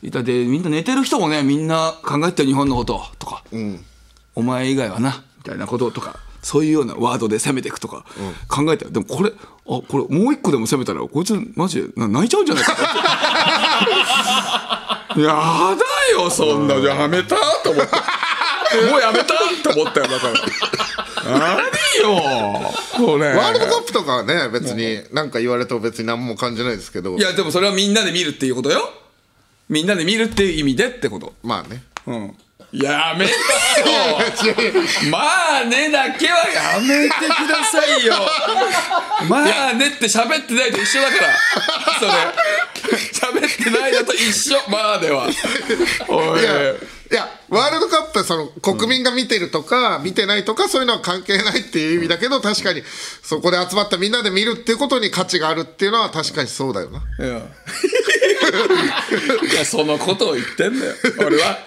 [0.02, 0.22] いた。
[0.22, 3.42] でみんな寝てる人もねみんな考えてる日本のこととか、
[4.34, 8.04] お前以外はなみたいなこととかそういうようなワードで攻めていくとか
[8.48, 8.84] 考えた。
[8.86, 9.34] よでもこれあ
[9.66, 12.74] これもう一個でも攻めたらこいつマジでな泣いちゃうんじゃないか
[15.16, 16.74] な やだよそんな。
[16.76, 17.36] やめた？
[17.64, 17.92] と思って。
[18.90, 19.34] もうやめた？
[19.72, 20.34] と思ったよだから
[21.24, 21.58] 何
[22.02, 22.72] よ。
[22.96, 23.28] これ。
[23.34, 27.16] ワールドカップとかはね別に何か言われても別に何も感じないですけど。
[27.16, 28.90] いやでもそれはみんなで見るっていうことよ。
[29.68, 31.34] みんなで見るっていう意味でってこと。
[31.42, 31.82] まあね。
[32.06, 32.36] うん。
[32.72, 33.36] やめてよ。
[35.10, 38.14] まあねだけはやめてくださいよ。
[39.28, 41.36] まあねって喋ってないと一緒だから。
[41.98, 42.12] それ。
[43.12, 44.58] 喋ってないのと一緒。
[44.68, 45.28] まあでは。
[46.08, 52.82] おいいやワールドカップはその国民が見てるとか、見てないとかそういうのは関係ないっていう意味だけど確かに
[53.22, 56.98] そこで集まったみんなで見るっていうことに価値があるっていうのは確かにそうだよな。
[57.18, 57.38] いや。
[59.52, 60.94] いやそのことを言ってんだよ。
[61.26, 61.58] 俺は。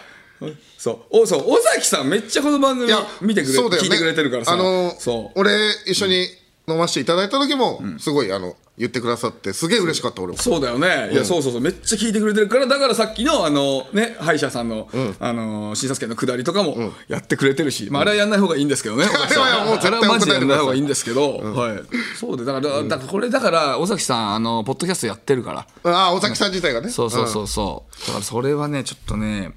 [0.77, 1.21] そう。
[1.21, 1.43] おそう。
[1.51, 3.67] 尾崎さんめっちゃこの番組見てくれ、ね。
[3.77, 4.53] 聞いてくれてるからさ。
[4.53, 5.39] あのそう。
[5.39, 5.51] 俺
[5.85, 6.27] 一緒に
[6.71, 10.37] 飲ませていただいた時もすごいあの言ってくださってすげえ嬉しかった俺も。
[10.39, 21.81] そうだよね、いやそうそうそうめっちゃ聞いてくれてるからだからさっきのあのね歯医者さんの、あの診察券の下りとかもやってくれてるし、まあ、あれはやんない方がいいんですけどね、 あれはもう絶対マジでやんない方がいいんですけど、はい。
[22.17, 25.91] そうでだから、だからこれだから尾崎さんあのポッドキャストやってるから。
[25.91, 26.89] ああ尾崎さん自体がね。
[26.89, 28.07] そうそうそうそう。
[28.07, 29.53] だからそれはねちょっとね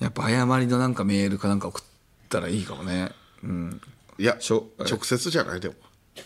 [0.00, 1.84] やっぱ誤りのなんかメールかなんか送っ
[2.28, 3.10] たらいいかもね。
[3.42, 3.80] うん。
[4.18, 5.74] いやしょ直接じゃないでも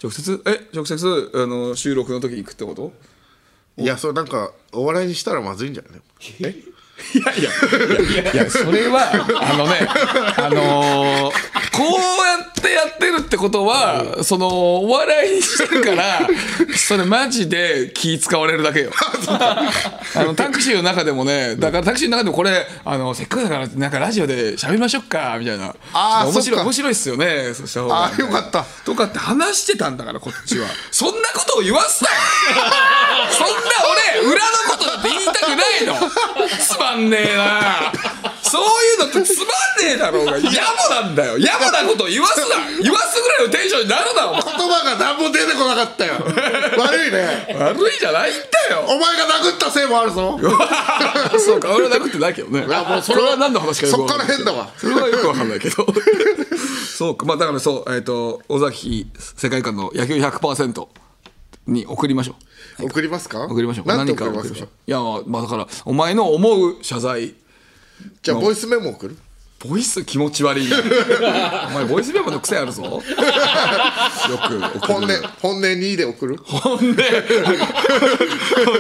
[0.03, 0.43] 直接？
[0.47, 2.93] え直接あの収録の時に行くってこと？
[3.77, 5.89] いやそれなんかお笑いにしたらまずいんじゃな
[6.51, 6.65] い？
[7.15, 7.51] いやいや。
[8.23, 9.89] いやいやそれはあのね
[10.37, 14.49] あのーこうやってやってるってことはその
[14.81, 16.29] お笑いにしてるから
[16.77, 18.91] それマジで気使われるだけよ。
[19.29, 19.71] あ
[20.25, 25.75] のタクシーの中でもねだからタクシーの中でもこれあのせっかくだからなんかラジオで喋りましょうかみたいな。
[25.95, 28.65] あーそっか面白い面白いっすよねそした方があーよかった。
[28.85, 30.67] とかって話してたんだからこっちは。
[30.91, 32.17] そんなことを言わすなよ。
[33.31, 33.53] そんな
[34.21, 34.41] 俺裏の
[34.71, 35.95] こと言いたくないの。
[36.59, 37.93] つまんねえな。
[38.43, 40.33] そういうのってつまんねえだろうが。
[40.33, 40.53] 野暮
[40.91, 41.39] なんだよ。
[41.39, 42.57] 野暮なことを言わすな。
[42.83, 44.43] 言わすぐらいのテンションになるなお前。
[44.43, 46.15] 言葉が何も出てこなかったよ。
[46.77, 47.57] 悪いね。
[47.59, 48.85] 悪いじゃないんだよ。
[48.87, 50.39] お前が殴ったせいもあるぞ。
[51.39, 52.67] そうか俺は殴ってないけどね。
[52.67, 54.69] もうそれはは何の話かそっから変だわ。
[54.77, 55.87] それはよくわかんないけど。
[56.97, 60.87] そうかまあだからそうえっ、と尾崎世界観の野球100%
[61.67, 62.35] に送りましょう
[62.83, 63.45] 送りますか？
[63.45, 64.69] 送りましょう何か送りましょう？
[64.87, 67.35] いやまあだからお前の思う謝罪。
[68.23, 69.17] じゃあボイスメモ送る？
[69.69, 70.67] ボイス気持ち悪い。
[70.73, 72.83] お前ボイスメモの癖あるぞ。
[72.89, 73.03] よく
[74.79, 76.39] 送本音る本音2で送る？
[76.43, 76.95] 本音。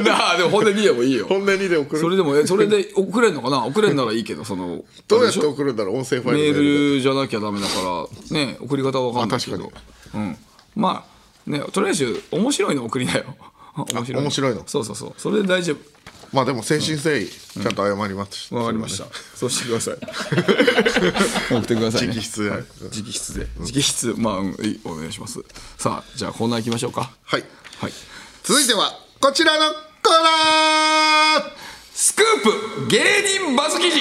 [0.04, 1.26] な あでも本音2でもいいよ。
[1.28, 2.00] 本音2で送る？
[2.00, 3.64] それでもえそれで送れんのかな？
[3.66, 5.98] 送れんならいいけどそのどうやって送るんだろう？
[5.98, 7.74] 音声ファイルメメールじゃなきゃダメだか
[8.30, 9.70] らね送り方は分かんないけど。
[10.14, 10.36] うん。
[10.76, 11.04] ま
[11.46, 13.24] あねとりあえず面白いの送りなよ
[13.84, 14.62] 面白い面白いの？
[14.66, 15.78] そうそうそうそれで大丈夫
[16.32, 19.06] まあでも誠心誠意ちゃんと謝りますわかりました。
[19.34, 19.94] そうしてください。
[21.50, 22.14] 送ってください、ね。
[22.14, 23.48] 直筆ではい直筆で。
[23.58, 25.40] 直筆、まあ、うんお願いします。
[25.76, 27.10] さあ、じゃあコーナー行きましょうか。
[27.24, 27.44] はい
[27.80, 27.92] はい。
[28.44, 31.50] 続いてはこちらのコーナー
[31.94, 33.00] スクープ芸
[33.46, 33.98] 人バズ記事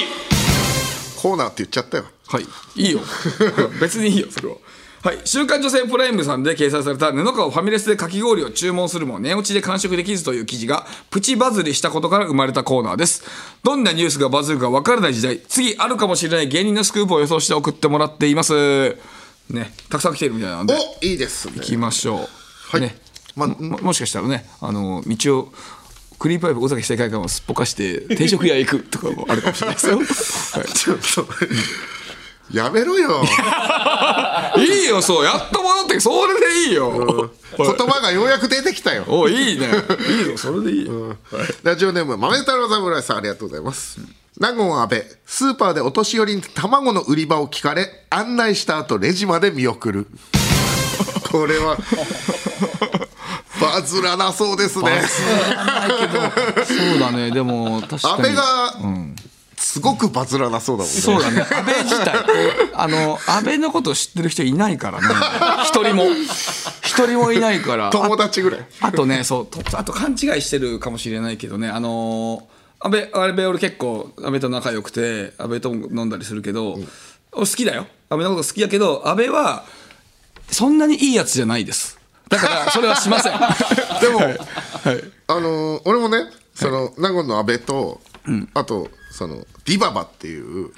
[1.17, 2.45] コーナーって言っちゃったよはい。
[2.75, 2.99] いいよ。
[3.81, 4.55] 別にいいよ、それは。
[5.01, 5.19] はい。
[5.23, 13.23] 週刊女性プライムさんで掲載された布川ファミレスでかき氷を注文するも寝落ちで完食できずという記事がプチバズりしたことから生まれたコーナーです。
[13.63, 18.97] どんなニュースがバズるか分からない時代、次あるかもしれない芸人のスクープを予想して送ってもらっています。
[19.49, 19.71] ね。
[19.89, 20.73] たくさん来てるみたいなんで。
[20.73, 22.19] おいいですね行きましょう。
[22.71, 22.97] はいね。
[23.37, 25.53] まももしかしたらね、あの、道を、
[26.19, 29.97] クリープパイプ尾崎世界観をすっぽかして定食屋へ行くとかもあるかもしれないですよ。
[30.59, 31.27] はいちょっと
[32.51, 33.23] やめろよ。
[34.57, 37.31] いいよ、そう、やっと戻ってきそれでいいよ。
[37.57, 39.05] 言葉がようやく出てきたよ。
[39.07, 39.67] おいいね。
[40.09, 41.15] いいよ、それでいいよ。
[41.63, 43.99] ラジオネーム豆太郎侍さんありがとうございます。
[44.39, 50.07] 納言阿部スーパーでお年寄りに卵の売り場を聞かれ案内した後レジまで見送る。
[51.31, 51.77] これは
[53.59, 55.01] バズらなそうですね。
[56.65, 58.13] そうだね、でも、確かに。
[58.13, 58.73] 阿部が
[59.69, 62.25] すごくバズらなそうだもんねそうだね、安倍自体、
[62.73, 65.07] あの、安倍のこと知ってる人いないからね。
[65.63, 66.05] 一人も。
[66.81, 67.91] 一人もいないから。
[67.93, 76.79] 友達ぐらいあとね、そう、とあと勘違いしてるかもしれないけどね、あのー、安倍、安倍俺結構、安倍と仲良くて、安倍とも飲んだりするけど、
[77.33, 77.85] 俺好きだよ。
[78.09, 79.65] 安倍のこと好きやけど、安倍は、
[80.49, 81.99] そんなにいいやつじゃないです。
[82.27, 83.33] だから、それはしません。
[84.01, 84.39] でもはい。
[85.27, 86.23] あのー俺もね
[86.55, 88.01] その納言の阿部と、
[88.55, 88.89] あと
[89.19, 90.71] そのディババっていう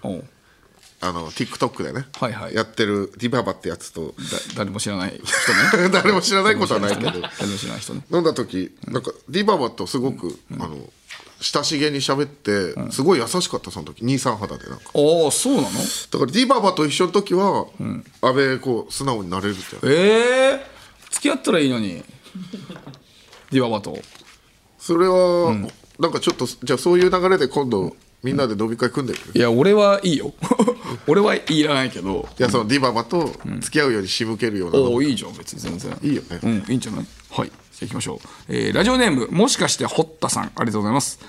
[1.00, 2.56] あの TikTok でね、はいはい。
[2.56, 5.90] やってるディババってやつとだ誰も知らない人ね。
[5.94, 7.12] 誰も知らないことはないけど。
[7.12, 8.02] 誰も知らない人ね。
[8.12, 10.92] 飲んだ時なんかディババとすごく、あの
[11.40, 14.86] 親しげに喋って、すごい優しかったその時23肌でなんか。
[14.96, 15.70] ああそうなの？
[15.70, 17.68] だからディババと一緒の時は、
[18.22, 20.66] 安倍こう素直になれるってええ
[21.12, 22.04] 付き合ったらいいのに。
[23.52, 24.00] ディババと。
[24.80, 25.56] それは、
[26.00, 30.34] なんかちょっとじゃあそういう流れで今度みんなで飲み会組んでる、いや俺はいいよ。
[31.08, 32.28] 俺はいらないけど。
[32.40, 34.78] いやそのディババと付き合うように仕向けるような。
[34.78, 35.98] の、おおいいじゃん別に全然。
[36.04, 36.40] いいよね。
[36.44, 37.06] うんいいんじゃない？
[37.32, 37.48] はい。
[37.48, 40.44] じゃあ行きましょう、えーラジオネームもしかして堀田さん。
[40.44, 41.20] ありがとうございます。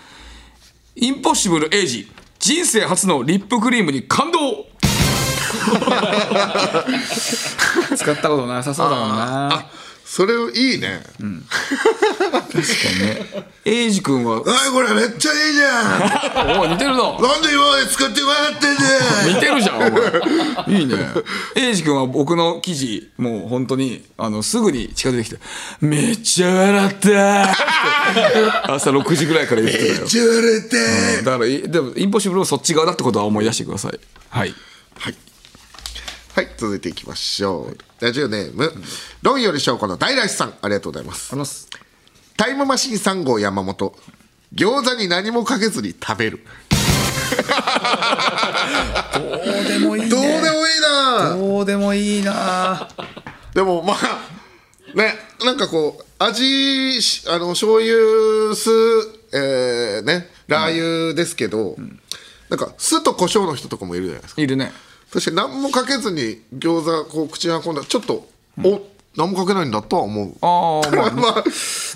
[0.97, 2.11] インポッシブルエイジ。
[2.39, 4.67] 人生初のリップクリームに感動。
[7.97, 9.67] 使ったことなさそうだもんな
[10.15, 11.03] それいいね、
[13.65, 16.59] エイジ君はあこれめっちゃいいじゃん。
[16.59, 16.99] おお似てるな。
[16.99, 18.85] なんで今まで使ってもらってんだ
[19.31, 19.35] よ。
[19.35, 19.91] 似てるじゃんお
[20.69, 20.81] 前。
[20.81, 20.97] いいね。
[21.57, 25.41] エイジ君は僕の記事もう本当にあのすぐに近づいてきて
[25.81, 27.11] 「めっちゃ笑った」って
[28.65, 30.07] 朝6時ぐらいから言ってたよ。
[30.07, 33.99] ちゃ笑って、だからいでもインポッシブルもそっち側だってことは思い出してください。
[34.29, 34.55] はい。
[34.99, 35.15] はい。
[36.35, 37.77] はい、続いていきましょう。
[38.03, 38.73] ラジオネーム、
[39.21, 41.69] 論より証拠の大来さん、ありがとうございます。
[42.39, 43.95] タイムマシーン3号山本、
[44.55, 46.41] 餃子に何もかけずに食べる。
[49.13, 51.37] どうでもいいどうでもいいな。
[51.37, 52.89] どうでもいいな。
[53.53, 55.13] でもまあ、ね、
[55.45, 58.71] なんかこう、味し、あの、醤油酢、
[59.35, 61.77] えー、ね、ラー油ですけど、
[62.49, 64.41] なんか酢と胡椒の人とかもいるじゃないですか。
[64.41, 64.73] いるね
[65.13, 68.27] 確かに何もかけずに餃子こう口に運んだらちょっと、
[68.63, 68.81] お
[69.17, 70.35] 何もかけないんだとは思う。
[70.41, 71.45] ああまあまあ、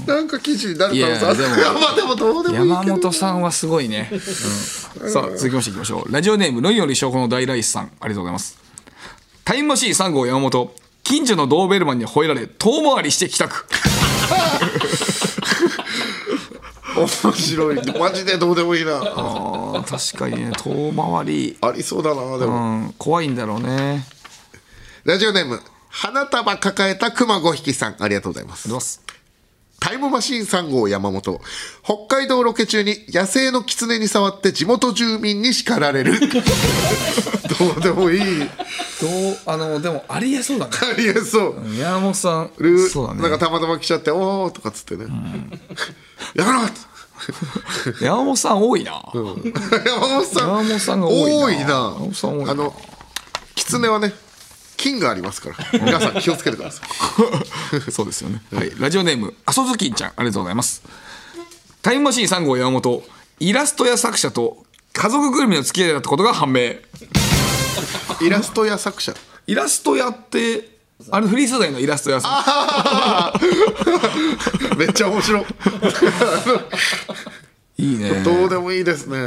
[0.07, 1.89] なんか記事になる可能性あるいやでも。
[1.93, 5.11] あでもどうでも山本さんはすごいね、うん。
[5.11, 6.13] さあ続きましていきましょう。
[6.13, 7.85] ラジオネーム論より証拠の大来さん。
[8.01, 8.59] ありがとうございます。
[9.45, 10.75] タイムマシーン3号山本。
[11.05, 13.65] 近所のドーベルマンに吠えられ遠回りして帰宅
[16.97, 17.99] 面白い。
[17.99, 18.97] マジでどうでもいいな。
[18.97, 20.53] あー確かにね。
[20.57, 24.05] 遠回り、ありそうだなでうも、ん、怖いんだろうね。
[25.05, 27.97] ラジオネーム花束抱えた熊5匹さん。
[28.01, 28.69] ありがとうございます。
[28.69, 29.03] どうす
[29.81, 31.41] タイムマシーン3号山本。
[31.83, 36.19] 北海道ロケ中に野生の狐に触って地元住民に叱られる。
[37.59, 38.21] どうでもいい。
[39.01, 40.73] どうあのでもありえそうだね。
[40.83, 41.63] ありえそう。
[41.79, 43.23] 山本さんるそうだね。
[43.23, 45.07] なんかたまたま来ちゃって「おお」とかっつってね
[46.35, 46.61] 「やめろ!」
[48.01, 51.45] 山本さん多いな、山本さん山本さんが多いな。
[51.47, 51.61] 多いな。
[51.61, 52.51] 山本さん多いな。
[52.53, 52.75] あの
[53.55, 54.13] 狐はね
[54.77, 58.43] 菌がありますから皆さん気をつけてください そうですよね。
[58.53, 58.73] はい。
[58.79, 60.83] ラジオネーム、あそずきんちゃん、ありがとうございます。
[61.83, 63.03] タイムマシーン3号山本、
[63.41, 66.75] イラストや作者と家族ぐるみの付き合いだったことが判明。
[68.21, 69.15] イラストや作者
[69.47, 70.77] イラストやって、
[71.11, 73.33] あれフリー素材のイラスト屋さ
[74.79, 75.47] めっちゃ面白いん。
[77.79, 78.23] いいね。
[78.25, 79.21] どうでもいいですね、え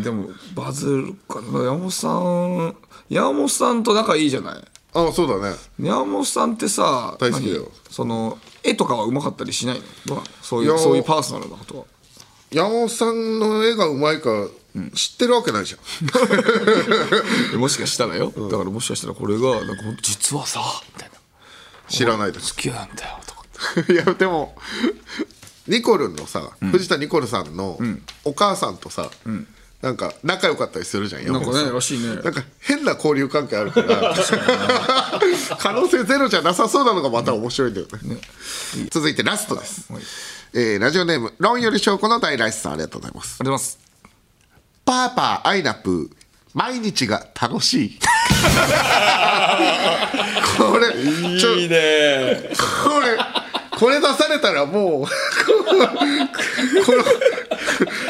[0.00, 2.76] ーでもバズるかな山本さん
[3.10, 5.56] 山本さんと仲いいじゃないあそうだね。
[5.80, 7.62] 山本さんってさ大好きだよ。
[7.64, 7.70] 何？
[7.90, 10.22] その絵とかはうまかったりしないの？
[10.42, 11.84] そういいうやそういうパーソナルなことは。
[12.50, 14.48] 山本さんの絵がうまいか
[14.94, 17.58] 知ってるわけないじゃん。
[17.60, 20.60] もしかしたらよ、だからもしかしたらこれがなんか実はさ
[20.94, 21.18] みたいな。
[21.88, 23.44] 知らないです好きなんだよとか。
[23.92, 24.54] いやでも
[25.66, 27.78] ニコルンのさ、藤田ニコルさんの
[28.24, 29.10] お母さんとさ、
[29.82, 32.16] なんか仲良かったりするじゃんなんかねらしいね。
[32.16, 34.12] なんか変な交流関係あるから。
[35.58, 38.18] 可能性ゼロじゃなさそうなのがまた面白いんだよね。
[38.90, 39.86] 続いてラストです、
[40.52, 43.36] えーラジオネーム「論より証拠の大来さん」ありがとうございます。
[43.40, 43.78] ありがとうございます。
[44.84, 46.18] パーパーアイナプー
[46.54, 47.98] 毎日が楽しい。
[50.58, 52.50] これいいね。
[52.84, 53.16] これ
[53.78, 55.08] これ出されたらもうこ
[56.96, 57.04] の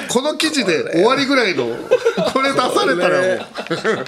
[0.09, 1.67] この記事で終わりぐらいの
[2.33, 3.45] これ出されたらも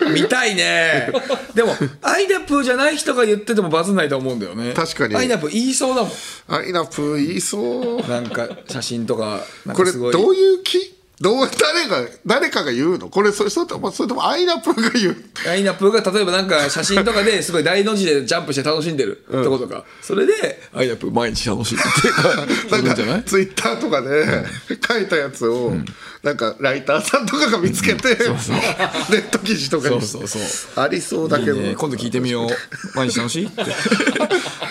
[0.08, 0.10] う。
[0.12, 1.12] 見たいね。
[1.54, 4.72] でもアイナプーじゃない人が言っててもバズんないと思うんだよね。
[4.72, 5.16] 確かに。
[5.16, 6.12] アイナプー言いそうだもん。
[6.48, 8.08] アイナプー言いそう。
[8.08, 9.40] なんか写真とか
[9.74, 13.10] これどういう気どう誰が誰かが言うの？
[13.10, 15.16] これそれそれともそれともアイナプーが言う？
[15.48, 24.46] アイナプーが例えばなんか写真とかで すごい大の字でジャンプして楽しんでるとことか、それでアイナプー毎日楽しいっていうかす なんかツイッターとかで
[24.88, 25.74] 書いたやつを、
[26.22, 30.00] なんかライターさんとかが見つけて、 ネット記事とかに。
[30.00, 31.56] そうそうそありそうだけど。
[31.56, 31.74] いいね。
[31.76, 32.48] 今度聞いてみよう。
[32.94, 33.62] 毎日楽しいって。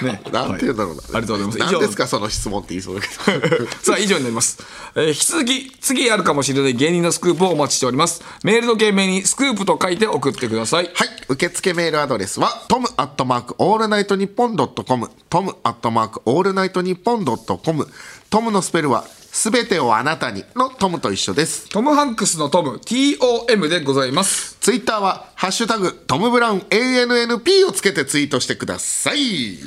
[0.06, 0.22] ね。
[0.32, 1.58] なんて言うんだろうな、ありがとうございます。
[1.58, 1.66] 以上。
[1.74, 3.68] 何ですかその質問って言いそうだけど。
[3.82, 4.58] さあ以上になります、
[4.96, 8.24] えー引き続き次あるかももしれない芸人のスクープをお待ちしております。
[8.44, 10.86] メールの件名にスクープと書いて送ってください。
[10.86, 11.08] はい。
[11.28, 17.88] 受付メールアドレスは、トムアットマークオールナイトニッポンドットコム、トムアットマークオールナイトニッポンドットコム、
[18.30, 21.70] トムのスペルは、すべてをあなたにのトムと一緒です。
[21.70, 24.58] トム・ハンクスのトム TOM でございます。
[24.60, 29.60] ツイッターは、ハッシュタグ、トム・ブラウン ANNP をつけてツイートしてください。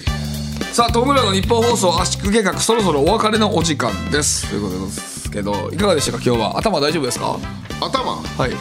[0.73, 4.49] さあトム・ブラウンの日本放送圧縮計画そろそろお別れのお時間です。
[4.49, 6.59] ということですけどいかがでしたか今日は？
[6.59, 7.37] 頭大丈夫ですか？
[7.81, 8.13] 頭？
[8.13, 8.53] はい。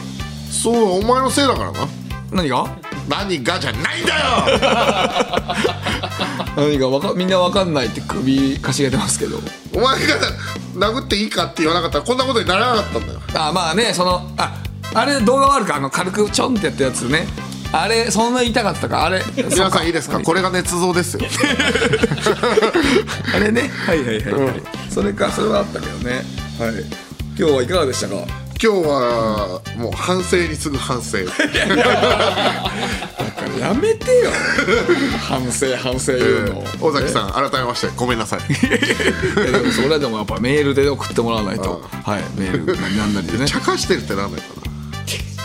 [0.50, 1.86] そう、お前のせいだからな。
[2.32, 2.66] 何が？
[3.08, 4.24] 何がじゃないんだよ！
[6.56, 9.38] 何がわかみんなわかんないって首かしげてますけど。
[9.74, 10.16] お前が
[10.92, 13.20] 殴っていいかって言わなかったらこんなことにならなかったんだよ。
[13.34, 14.54] あまあねそのあ
[14.94, 15.76] あれ動画はあるか？
[15.76, 17.26] あの軽くちょんってやったやつね。
[17.72, 19.04] あれそんな痛かったか？
[19.04, 20.20] あれ皆さんいいですか？
[20.20, 21.22] これが捏造ですよ。
[23.34, 23.70] あれね。
[23.86, 24.62] はいはいはい、はい。
[24.90, 26.22] それかそれはあったけどね
[26.62, 26.74] はい。
[27.36, 28.14] 今日はいかがでしたか？
[28.62, 31.18] 今日はもう反省に次ぐ反省。
[33.58, 34.30] やめてよ。
[35.18, 38.40] 反省反省言うの、尾崎さん改めましてごめんなさい。
[38.54, 41.82] でもそれはでもやっぱメールで送ってもらわないと。
[42.04, 44.71] はいメールなんなりでね茶化してるってなんないかな。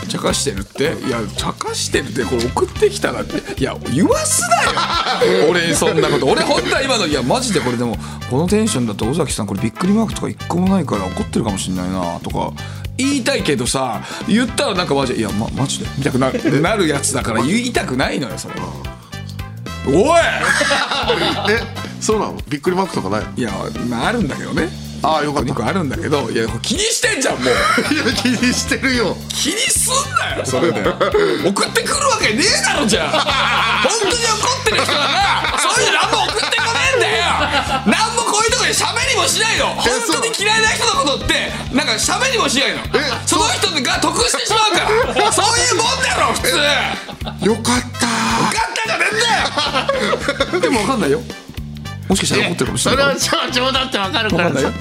[0.08, 0.94] 茶化してるって？
[1.06, 3.60] いや茶化してるってこれ送ってきたらって？
[3.60, 4.62] いや言わすな
[5.26, 5.48] よ！
[5.50, 6.26] 俺にそんなこと。
[6.26, 7.96] 俺本当は今のいやマジでこれでも
[8.30, 12.52] このテンションだと尾崎さんこれびっくりマークとか一個もないから怒ってるかもしんないなとか
[12.96, 15.86] 言いたいけどさ言ったらなんかマジでいや、ま、マジで？
[15.98, 18.66] みたくなるなるやつだから言いたくないのよそれは。
[19.86, 20.20] おい！
[21.50, 21.60] え、
[22.00, 22.36] そうなの？
[22.48, 23.32] びっくりマークとかないの？
[23.36, 23.52] いや
[23.88, 24.68] まああるんだけどね
[25.02, 25.52] ああよかった。
[25.52, 27.44] 2個あるんだけどいや気にしてんじゃんもう。
[27.94, 29.16] いや気にしてるよ。
[29.28, 30.80] 気にすんなよそれで。
[31.46, 33.82] 送ってくるわけねえだろじゃあ。
[33.88, 37.24] 本当に怒ってる人ならそういうの何も送ってこねえんだよ。
[37.86, 39.66] 何もこういうとこで喋りもしないの。
[39.66, 42.80] 本当に嫌いな人のことってなんか喋りもしないの。
[43.26, 45.32] その人が得してしまうから。
[45.32, 45.58] そう。
[45.58, 47.46] いうもんだろ普通。
[47.46, 48.08] よかった。
[48.08, 50.60] ったじゃねえんだよ。
[50.60, 51.20] でも分かんないよ
[52.08, 53.18] もしかしたら怒ってるかもしれない。
[53.18, 54.54] それは冗冗談ってわかるから。
[54.54, 54.72] さ。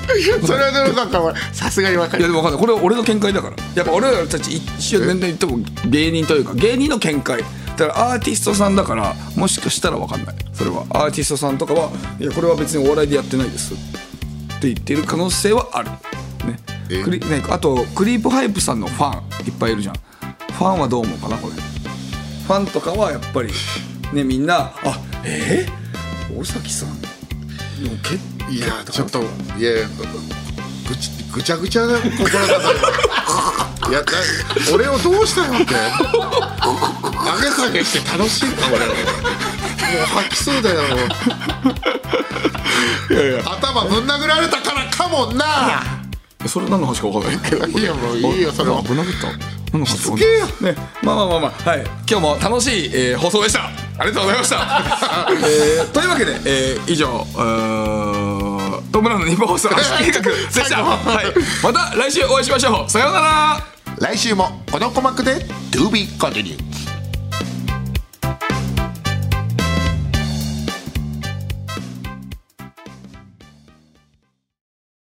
[0.46, 2.24] それはでもなんかさすがにわかる。
[2.24, 2.26] い。
[2.26, 2.62] やでも分かんない。
[2.62, 3.56] これは俺の見解だから。
[3.76, 5.60] やっぱ俺らたち一応全然言っても
[5.90, 7.44] 芸人というか芸人の見解。
[7.78, 10.36] だからアーティストさんだからもしかしたら分かんない。
[10.54, 13.78] それはアーティストさんとかはいやこれは別にお笑いでやってないですっ
[14.60, 15.90] て言ってる可能性はある。
[16.48, 16.58] ね。
[16.90, 19.96] えクリねあとクリープハイプさんのファンいっぱいいるじゃん。
[19.96, 21.54] ファンはどう思うかなこれ。
[21.54, 23.52] ファンとかはやっぱり
[24.14, 27.17] ねみんなあえー、大崎さん
[28.50, 29.22] いやちょっと
[29.58, 29.88] いや
[30.88, 32.48] ぐちぐちゃぐちゃな心だっ
[33.82, 34.12] たいやだ
[34.74, 38.46] 俺をどうしたのって上げ下げして楽しい。
[38.48, 38.96] か俺もう
[40.06, 40.82] 吐きそうだよ。
[43.46, 45.84] 頭ぶん殴られたからかもんな
[46.48, 47.68] それ何の話か分かんないけど。
[47.68, 48.82] いやもういいよそれは。
[48.82, 49.28] ぶん殴った
[49.72, 50.26] 何の話か分か
[50.62, 50.82] んないね。
[51.04, 51.70] まあまあまあまあ。
[51.70, 51.84] はい。
[52.10, 53.70] 今日も楽しい、えー放送でした
[54.00, 57.26] ありがとうございました、えーというわけで、えー以上
[58.92, 61.26] トムラの日本放送圧縮計画でした、 はい、
[61.64, 62.90] また来週お会いしましょう。
[62.90, 63.78] さようなら。
[64.00, 66.87] 来週もこの鼓膜で To be continued